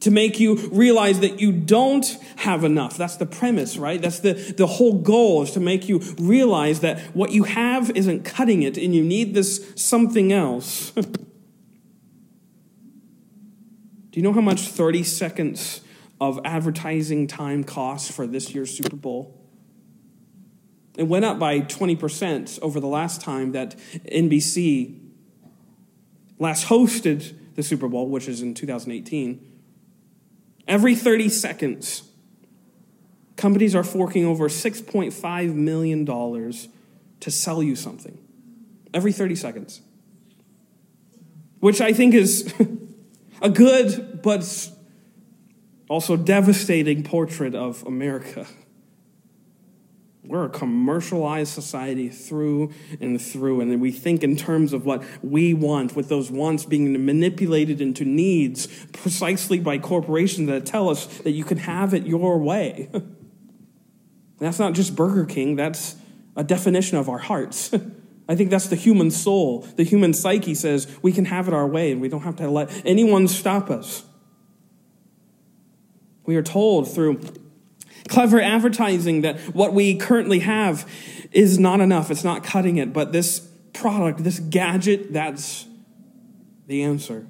to 0.00 0.10
make 0.10 0.38
you 0.38 0.56
realize 0.68 1.20
that 1.20 1.40
you 1.40 1.52
don't 1.52 2.06
have 2.36 2.64
enough. 2.64 2.96
That's 2.96 3.16
the 3.16 3.26
premise, 3.26 3.76
right? 3.76 4.00
That's 4.00 4.20
the, 4.20 4.34
the 4.34 4.66
whole 4.66 4.98
goal 5.00 5.42
is 5.42 5.50
to 5.52 5.60
make 5.60 5.88
you 5.88 5.98
realize 6.18 6.80
that 6.80 7.00
what 7.14 7.32
you 7.32 7.44
have 7.44 7.90
isn't 7.90 8.24
cutting 8.24 8.62
it 8.62 8.76
and 8.76 8.94
you 8.94 9.02
need 9.02 9.34
this 9.34 9.72
something 9.74 10.32
else. 10.32 10.90
Do 14.10 14.20
you 14.20 14.22
know 14.22 14.32
how 14.32 14.40
much 14.40 14.62
30 14.62 15.02
seconds 15.02 15.80
of 16.20 16.40
advertising 16.44 17.26
time 17.26 17.64
costs 17.64 18.10
for 18.10 18.26
this 18.26 18.54
year's 18.54 18.76
Super 18.76 18.96
Bowl? 18.96 19.34
It 20.96 21.04
went 21.04 21.24
up 21.24 21.38
by 21.38 21.60
20% 21.60 22.60
over 22.60 22.80
the 22.80 22.88
last 22.88 23.20
time 23.20 23.52
that 23.52 23.76
NBC 24.10 24.98
last 26.38 26.66
hosted 26.66 27.36
the 27.54 27.62
Super 27.62 27.88
Bowl, 27.88 28.08
which 28.08 28.28
is 28.28 28.42
in 28.42 28.54
2018. 28.54 29.47
Every 30.68 30.94
30 30.94 31.30
seconds, 31.30 32.02
companies 33.36 33.74
are 33.74 33.82
forking 33.82 34.26
over 34.26 34.50
$6.5 34.50 35.54
million 35.54 36.04
to 36.04 37.30
sell 37.30 37.62
you 37.62 37.74
something. 37.74 38.18
Every 38.92 39.12
30 39.12 39.34
seconds. 39.34 39.80
Which 41.60 41.80
I 41.80 41.94
think 41.94 42.14
is 42.14 42.52
a 43.42 43.48
good 43.48 44.20
but 44.22 44.70
also 45.88 46.16
devastating 46.16 47.02
portrait 47.02 47.54
of 47.54 47.82
America. 47.84 48.46
We're 50.28 50.44
a 50.44 50.50
commercialized 50.50 51.54
society 51.54 52.10
through 52.10 52.74
and 53.00 53.18
through, 53.20 53.62
and 53.62 53.80
we 53.80 53.90
think 53.90 54.22
in 54.22 54.36
terms 54.36 54.74
of 54.74 54.84
what 54.84 55.02
we 55.22 55.54
want, 55.54 55.96
with 55.96 56.10
those 56.10 56.30
wants 56.30 56.66
being 56.66 57.06
manipulated 57.06 57.80
into 57.80 58.04
needs 58.04 58.66
precisely 58.92 59.58
by 59.58 59.78
corporations 59.78 60.48
that 60.48 60.66
tell 60.66 60.90
us 60.90 61.06
that 61.20 61.30
you 61.30 61.44
can 61.44 61.56
have 61.56 61.94
it 61.94 62.06
your 62.06 62.36
way. 62.36 62.90
that's 64.38 64.58
not 64.58 64.74
just 64.74 64.94
Burger 64.94 65.24
King, 65.24 65.56
that's 65.56 65.96
a 66.36 66.44
definition 66.44 66.98
of 66.98 67.08
our 67.08 67.18
hearts. 67.18 67.72
I 68.28 68.36
think 68.36 68.50
that's 68.50 68.68
the 68.68 68.76
human 68.76 69.10
soul. 69.10 69.60
The 69.76 69.82
human 69.82 70.12
psyche 70.12 70.54
says 70.54 70.94
we 71.00 71.10
can 71.12 71.24
have 71.24 71.48
it 71.48 71.54
our 71.54 71.66
way 71.66 71.90
and 71.90 72.02
we 72.02 72.10
don't 72.10 72.20
have 72.20 72.36
to 72.36 72.50
let 72.50 72.70
anyone 72.84 73.28
stop 73.28 73.70
us. 73.70 74.04
We 76.26 76.36
are 76.36 76.42
told 76.42 76.92
through 76.92 77.22
clever 78.08 78.40
advertising 78.40 79.22
that 79.22 79.38
what 79.54 79.72
we 79.72 79.96
currently 79.96 80.40
have 80.40 80.90
is 81.32 81.58
not 81.58 81.80
enough. 81.80 82.10
It's 82.10 82.24
not 82.24 82.42
cutting 82.42 82.76
it. 82.76 82.92
But 82.92 83.12
this 83.12 83.40
product, 83.72 84.24
this 84.24 84.38
gadget, 84.38 85.12
that's 85.12 85.66
the 86.66 86.82
answer. 86.82 87.26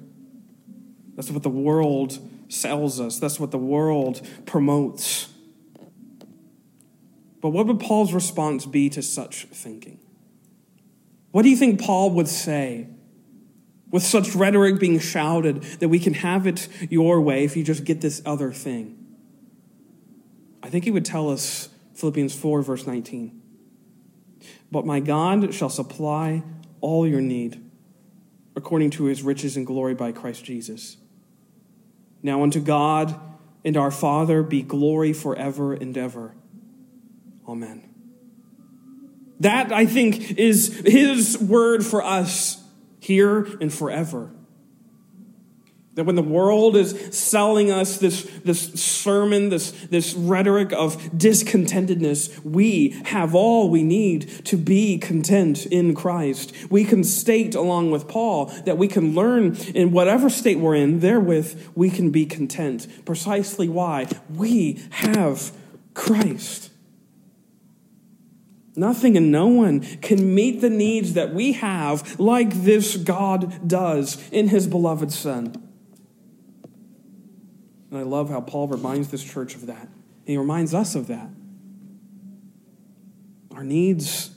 That's 1.15 1.31
what 1.31 1.43
the 1.43 1.49
world 1.49 2.19
sells 2.49 2.99
us, 2.99 3.19
that's 3.19 3.39
what 3.39 3.51
the 3.51 3.57
world 3.57 4.27
promotes. 4.45 5.31
But 7.41 7.49
what 7.49 7.67
would 7.67 7.79
Paul's 7.79 8.11
response 8.13 8.65
be 8.65 8.89
to 8.89 9.01
such 9.01 9.45
thinking? 9.45 9.99
What 11.31 11.43
do 11.43 11.49
you 11.49 11.55
think 11.55 11.79
Paul 11.81 12.11
would 12.11 12.27
say 12.27 12.87
with 13.91 14.03
such 14.03 14.35
rhetoric 14.35 14.79
being 14.79 14.99
shouted 14.99 15.61
that 15.79 15.89
we 15.89 15.99
can 15.99 16.15
have 16.15 16.47
it 16.47 16.67
your 16.89 17.21
way 17.21 17.43
if 17.43 17.55
you 17.55 17.63
just 17.63 17.85
get 17.85 18.01
this 18.01 18.21
other 18.25 18.51
thing? 18.51 18.98
I 20.61 20.69
think 20.69 20.83
he 20.83 20.91
would 20.91 21.05
tell 21.05 21.29
us 21.29 21.69
Philippians 21.95 22.35
4, 22.35 22.61
verse 22.61 22.87
19. 22.87 23.41
But 24.71 24.85
my 24.85 24.99
God 24.99 25.53
shall 25.53 25.69
supply 25.69 26.43
all 26.81 27.07
your 27.07 27.21
need 27.21 27.63
according 28.55 28.91
to 28.91 29.05
his 29.05 29.23
riches 29.23 29.57
and 29.57 29.65
glory 29.65 29.93
by 29.93 30.11
Christ 30.11 30.43
Jesus. 30.43 30.97
Now 32.21 32.43
unto 32.43 32.59
God 32.59 33.19
and 33.63 33.77
our 33.77 33.91
Father 33.91 34.43
be 34.43 34.61
glory 34.61 35.13
forever 35.13 35.73
and 35.73 35.97
ever. 35.97 36.35
Amen. 37.47 37.89
That, 39.39 39.71
I 39.71 39.85
think, 39.85 40.37
is 40.37 40.81
his 40.85 41.37
word 41.37 41.85
for 41.85 42.03
us 42.03 42.61
here 42.99 43.47
and 43.61 43.73
forever. 43.73 44.31
That 45.99 46.05
when 46.05 46.15
the 46.15 46.21
world 46.21 46.77
is 46.77 47.09
selling 47.11 47.71
us 47.71 47.97
this, 47.97 48.23
this 48.45 48.71
sermon, 48.81 49.49
this, 49.49 49.71
this 49.87 50.13
rhetoric 50.13 50.71
of 50.71 50.95
discontentedness, 51.11 52.41
we 52.45 52.91
have 53.03 53.35
all 53.35 53.69
we 53.69 53.83
need 53.83 54.45
to 54.45 54.55
be 54.55 54.97
content 54.97 55.65
in 55.65 55.93
Christ. 55.93 56.53
We 56.69 56.85
can 56.85 57.03
state, 57.03 57.53
along 57.53 57.91
with 57.91 58.07
Paul, 58.07 58.45
that 58.63 58.77
we 58.77 58.87
can 58.87 59.13
learn 59.13 59.57
in 59.75 59.91
whatever 59.91 60.29
state 60.29 60.59
we're 60.59 60.75
in, 60.75 61.01
therewith 61.01 61.71
we 61.75 61.89
can 61.89 62.11
be 62.11 62.25
content. 62.25 62.87
Precisely 63.03 63.67
why? 63.67 64.07
We 64.33 64.81
have 64.91 65.51
Christ. 65.95 66.71
Nothing 68.77 69.17
and 69.17 69.33
no 69.33 69.47
one 69.47 69.81
can 69.97 70.33
meet 70.33 70.61
the 70.61 70.69
needs 70.69 71.11
that 71.15 71.33
we 71.33 71.51
have 71.51 72.17
like 72.17 72.53
this 72.63 72.95
God 72.95 73.67
does 73.67 74.17
in 74.29 74.47
his 74.47 74.65
beloved 74.65 75.11
Son. 75.11 75.68
And 77.89 77.99
I 77.99 78.03
love 78.03 78.29
how 78.29 78.41
Paul 78.41 78.67
reminds 78.67 79.09
this 79.09 79.23
church 79.23 79.55
of 79.55 79.65
that. 79.67 79.81
And 79.81 80.27
He 80.27 80.37
reminds 80.37 80.73
us 80.73 80.95
of 80.95 81.07
that. 81.07 81.29
Our 83.51 83.63
needs, 83.63 84.31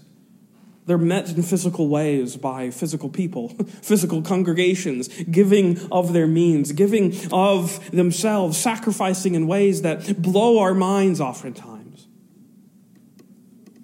they're 0.86 0.98
met 0.98 1.30
in 1.30 1.42
physical 1.42 1.88
ways 1.88 2.36
by 2.36 2.70
physical 2.70 3.08
people, 3.08 3.48
physical 3.82 4.22
congregations, 4.22 5.08
giving 5.24 5.78
of 5.92 6.12
their 6.12 6.26
means, 6.26 6.72
giving 6.72 7.14
of 7.30 7.90
themselves, 7.90 8.56
sacrificing 8.56 9.34
in 9.34 9.46
ways 9.46 9.82
that 9.82 10.20
blow 10.20 10.58
our 10.58 10.74
minds 10.74 11.20
oftentimes. 11.20 12.08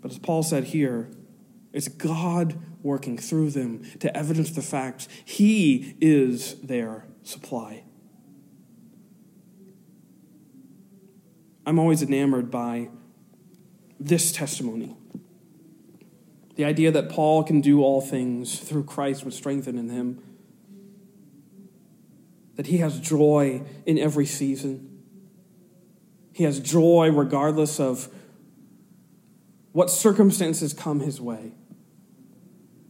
But 0.01 0.11
as 0.13 0.19
Paul 0.19 0.43
said 0.43 0.65
here, 0.65 1.11
it's 1.73 1.89
God 1.89 2.59
working 2.83 3.19
through 3.19 3.51
them 3.51 3.85
to 4.01 4.17
evidence 4.17 4.51
the 4.51 4.63
fact 4.63 5.09
He 5.25 5.95
is 6.01 6.55
their 6.61 7.05
supply. 7.23 7.85
I'm 11.69 11.79
always 11.79 12.03
enamored 12.03 12.51
by 12.51 12.89
this 14.01 14.33
testimony. 14.33 14.97
The 16.57 16.65
idea 16.65 16.91
that 16.91 17.11
Paul 17.11 17.45
can 17.45 17.61
do 17.61 17.83
all 17.83 18.01
things 18.01 18.59
through 18.59 18.85
Christ 18.85 19.23
which 19.23 19.35
strengthen 19.35 19.77
in 19.77 19.91
him. 19.91 20.23
That 22.57 22.69
he 22.69 22.79
has 22.79 22.99
joy 22.99 23.65
in 23.85 23.99
every 23.99 24.25
season. 24.25 25.03
He 26.33 26.45
has 26.45 26.59
joy 26.59 27.11
regardless 27.13 27.79
of 27.79 28.09
what 29.73 29.91
circumstances 29.91 30.73
come 30.73 31.01
his 31.01 31.21
way. 31.21 31.53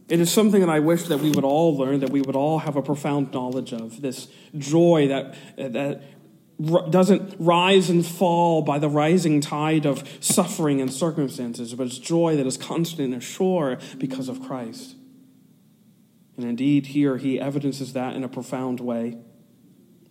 It 0.07 0.21
is 0.21 0.31
something 0.31 0.61
that 0.61 0.69
I 0.69 0.79
wish 0.79 1.03
that 1.09 1.17
we 1.17 1.31
would 1.31 1.43
all 1.43 1.75
learn, 1.77 1.99
that 1.99 2.11
we 2.11 2.21
would 2.21 2.37
all 2.37 2.59
have 2.59 2.77
a 2.77 2.81
profound 2.81 3.33
knowledge 3.33 3.73
of. 3.73 4.01
This 4.01 4.29
joy 4.57 5.09
that, 5.09 5.35
that 5.57 6.01
doesn't 6.59 7.35
rise 7.39 7.89
and 7.89 8.05
fall 8.05 8.61
by 8.61 8.79
the 8.79 8.89
rising 8.89 9.39
tide 9.39 9.85
of 9.85 10.03
suffering 10.19 10.81
and 10.81 10.91
circumstances, 10.91 11.73
but 11.73 11.87
it's 11.87 11.97
joy 11.97 12.35
that 12.35 12.45
is 12.45 12.57
constant 12.57 13.13
and 13.13 13.23
sure 13.23 13.77
because 13.97 14.27
of 14.27 14.41
Christ. 14.41 14.95
And 16.35 16.45
indeed, 16.45 16.87
here 16.87 17.17
he 17.17 17.39
evidences 17.39 17.93
that 17.93 18.15
in 18.15 18.23
a 18.23 18.29
profound 18.29 18.79
way, 18.79 19.17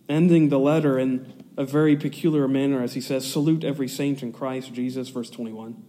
ending 0.07 0.49
the 0.49 0.59
letter 0.59 0.97
in 0.97 1.43
a 1.55 1.65
very 1.65 1.95
peculiar 1.95 2.47
manner 2.47 2.81
as 2.81 2.93
he 2.93 3.01
says, 3.01 3.29
Salute 3.29 3.63
every 3.63 3.87
saint 3.87 4.23
in 4.23 4.31
Christ 4.31 4.73
Jesus, 4.73 5.09
verse 5.09 5.29
21. 5.29 5.83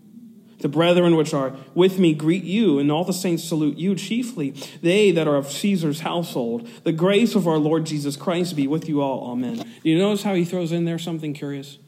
The 0.60 0.68
brethren 0.68 1.16
which 1.16 1.32
are 1.32 1.54
with 1.74 1.98
me 1.98 2.14
greet 2.14 2.44
you, 2.44 2.78
and 2.78 2.92
all 2.92 3.04
the 3.04 3.12
saints 3.12 3.44
salute 3.44 3.78
you, 3.78 3.94
chiefly 3.94 4.54
they 4.82 5.10
that 5.10 5.26
are 5.26 5.36
of 5.36 5.50
Caesar's 5.50 6.00
household. 6.00 6.68
The 6.84 6.92
grace 6.92 7.34
of 7.34 7.48
our 7.48 7.56
Lord 7.56 7.86
Jesus 7.86 8.16
Christ 8.16 8.56
be 8.56 8.66
with 8.66 8.88
you 8.88 9.00
all. 9.00 9.30
Amen. 9.32 9.56
Do 9.56 9.90
you 9.90 9.98
notice 9.98 10.22
how 10.22 10.34
he 10.34 10.44
throws 10.44 10.72
in 10.72 10.84
there 10.84 10.98
something 10.98 11.32
curious? 11.32 11.78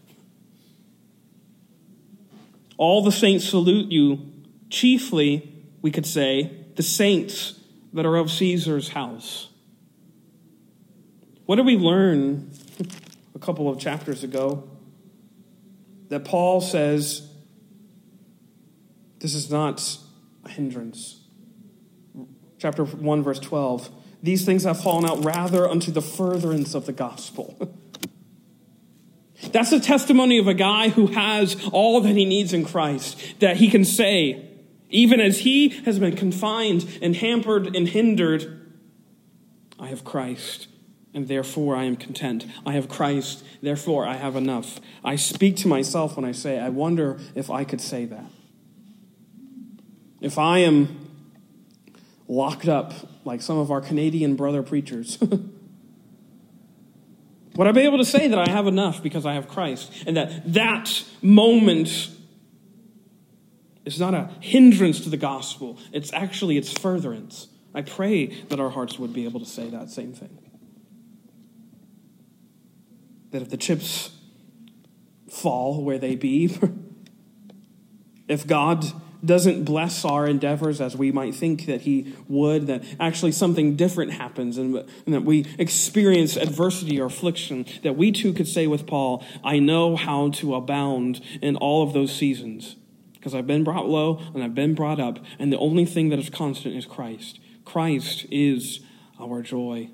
All 2.79 3.03
the 3.03 3.13
saints 3.13 3.49
salute 3.49 3.93
you, 3.93 4.33
chiefly, 4.71 5.65
we 5.83 5.91
could 5.91 6.07
say, 6.07 6.51
the 6.77 6.83
saints 6.83 7.61
that 7.93 8.07
are 8.07 8.17
of 8.17 8.31
Caesar's 8.31 8.89
house. 8.89 9.49
What 11.45 11.57
did 11.57 11.67
we 11.67 11.77
learn 11.77 12.51
a 13.35 13.39
couple 13.39 13.69
of 13.69 13.79
chapters 13.79 14.25
ago? 14.25 14.69
That 16.09 16.25
Paul 16.25 16.61
says, 16.61 17.29
this 19.23 19.35
is 19.37 19.51
not 19.53 19.99
a 20.45 20.49
hindrance. 20.49 21.21
Chapter 22.59 22.85
1, 22.85 23.23
verse 23.23 23.39
12. 23.39 23.89
These 24.21 24.45
things 24.45 24.65
have 24.65 24.83
fallen 24.83 25.09
out 25.09 25.25
rather 25.25 25.69
unto 25.69 25.93
the 25.93 26.03
furtherance 26.03 26.75
of 26.75 26.87
the 26.87 26.93
gospel. 26.93 27.57
That's 29.53 29.71
the 29.71 29.79
testimony 29.79 30.39
of 30.39 30.49
a 30.49 30.55
guy 30.55 30.89
who 30.89 31.07
has 31.07 31.57
all 31.73 32.01
that 32.01 32.17
he 32.17 32.25
needs 32.25 32.53
in 32.53 32.65
Christ, 32.65 33.39
that 33.39 33.59
he 33.59 33.69
can 33.69 33.85
say, 33.85 34.45
even 34.91 35.21
as 35.21 35.39
he 35.39 35.69
has 35.85 36.01
been 36.01 36.17
confined 36.17 36.99
and 37.01 37.15
hampered 37.15 37.77
and 37.77 37.89
hindered, 37.89 38.61
I 39.79 39.87
have 39.87 40.05
Christ, 40.05 40.67
and 41.15 41.29
therefore 41.29 41.77
I 41.77 41.85
am 41.85 41.95
content. 41.95 42.47
I 42.67 42.73
have 42.73 42.89
Christ, 42.89 43.45
therefore 43.63 44.05
I 44.05 44.17
have 44.17 44.35
enough. 44.35 44.81
I 45.05 45.15
speak 45.15 45.57
to 45.59 45.69
myself 45.69 46.17
when 46.17 46.25
I 46.25 46.33
say, 46.33 46.59
I 46.59 46.71
wonder 46.71 47.21
if 47.37 47.51
I 47.51 47.63
could 47.63 47.81
say 47.81 48.05
that. 48.07 48.27
If 50.23 50.39
I 50.39 50.61
am 50.61 51.11
locked 52.29 52.69
up 52.69 52.95
like 53.25 53.43
some 53.43 53.59
of 53.59 53.73
our 53.73 53.81
Canadian 53.81 54.37
brother 54.37 54.63
preachers, 54.63 55.19
would 57.57 57.67
I 57.67 57.73
be 57.73 57.81
able 57.81 57.99
to 57.99 58.05
say 58.05 58.29
that 58.29 58.39
I 58.39 58.49
have 58.49 58.69
enough 58.69 59.03
because 59.03 59.27
I 59.27 59.35
have 59.35 59.49
Christ 59.49 59.93
and 60.07 60.17
that 60.17 60.55
that 60.55 61.05
moment 61.21 62.09
is 63.85 63.99
not 63.99 64.15
a 64.15 64.31
hindrance 64.39 65.01
to 65.01 65.11
the 65.11 65.17
gospel, 65.17 65.77
it's 65.93 66.13
actually 66.13 66.57
its 66.57 66.73
furtherance. 66.73 67.49
I 67.75 67.83
pray 67.83 68.27
that 68.27 68.61
our 68.61 68.71
hearts 68.71 69.01
would 69.01 69.13
be 69.13 69.25
able 69.25 69.41
to 69.41 69.47
say 69.47 69.71
that 69.71 69.91
same 69.91 70.13
thing. 70.13 70.39
That 73.33 73.43
if 73.43 73.51
the 73.51 73.57
chips 73.57 74.11
fall 75.29 75.83
where 75.83 75.99
they 75.99 76.15
be, 76.15 76.57
if 78.29 78.47
God 78.47 78.85
doesn't 79.25 79.65
bless 79.65 80.05
our 80.05 80.27
endeavors 80.27 80.81
as 80.81 80.97
we 80.97 81.13
might 81.13 81.35
think 81.35 81.67
that 81.67 81.83
he 81.83 82.15
would, 82.29 82.67
that 82.67 82.83
actually 82.99 83.33
something 83.33 83.77
different 83.77 84.13
happens 84.13 84.59
and, 84.59 84.77
and, 85.07 85.15
that 85.15 85.23
we 85.23 85.47
experience 85.59 86.37
adversity 86.37 87.01
or 87.01 87.07
affliction, 87.07 87.65
that 87.83 87.97
we 87.97 88.11
too 88.11 88.33
could 88.33 88.49
say 88.49 88.67
with 88.67 88.87
Paul, 88.87 89.25
I 89.45 89.59
know 89.61 89.97
how 89.97 90.31
to 90.31 90.55
abound 90.55 91.21
in 91.41 91.57
all 91.57 91.83
of 91.83 91.93
those 91.93 92.15
seasons. 92.15 92.77
Because 93.13 93.35
I've 93.37 93.47
been 93.47 93.63
brought 93.63 93.89
low 93.89 94.21
and 94.35 94.43
I've 94.43 94.55
been 94.55 94.75
brought 94.75 94.99
up, 94.99 95.21
and 95.39 95.53
the 95.53 95.59
only 95.59 95.85
thing 95.85 96.09
that 96.09 96.19
is 96.19 96.29
constant 96.29 96.75
is 96.75 96.85
Christ. 96.85 97.39
Christ 97.65 98.27
is 98.33 98.81
our 99.21 99.43
joy. 99.43 99.91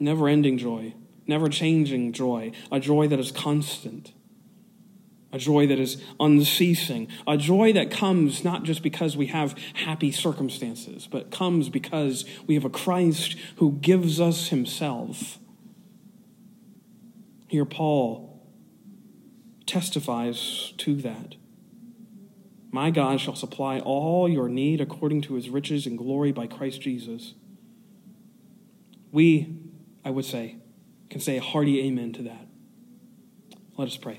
Never 0.00 0.28
ending 0.28 0.58
joy, 0.58 0.94
never 1.28 1.48
changing 1.48 2.12
joy, 2.12 2.50
a 2.72 2.80
joy 2.80 3.06
that 3.06 3.20
is 3.20 3.30
constant 3.30 4.12
a 5.36 5.38
joy 5.38 5.66
that 5.66 5.78
is 5.78 6.02
unceasing, 6.18 7.08
a 7.26 7.36
joy 7.36 7.70
that 7.74 7.90
comes 7.90 8.42
not 8.42 8.62
just 8.62 8.82
because 8.82 9.16
we 9.16 9.26
have 9.26 9.54
happy 9.74 10.10
circumstances, 10.10 11.06
but 11.10 11.30
comes 11.30 11.68
because 11.68 12.24
we 12.46 12.54
have 12.54 12.64
a 12.64 12.70
Christ 12.70 13.36
who 13.56 13.72
gives 13.72 14.18
us 14.18 14.48
himself. 14.48 15.38
Here, 17.48 17.66
Paul 17.66 18.42
testifies 19.66 20.72
to 20.78 20.94
that. 20.96 21.34
My 22.72 22.90
God 22.90 23.20
shall 23.20 23.36
supply 23.36 23.78
all 23.78 24.28
your 24.28 24.48
need 24.48 24.80
according 24.80 25.20
to 25.22 25.34
his 25.34 25.50
riches 25.50 25.86
and 25.86 25.98
glory 25.98 26.32
by 26.32 26.46
Christ 26.46 26.80
Jesus. 26.80 27.34
We, 29.12 29.54
I 30.02 30.10
would 30.10 30.24
say, 30.24 30.56
can 31.10 31.20
say 31.20 31.36
a 31.36 31.42
hearty 31.42 31.86
amen 31.86 32.12
to 32.14 32.22
that. 32.22 32.46
Let 33.76 33.88
us 33.88 33.96
pray. 33.96 34.16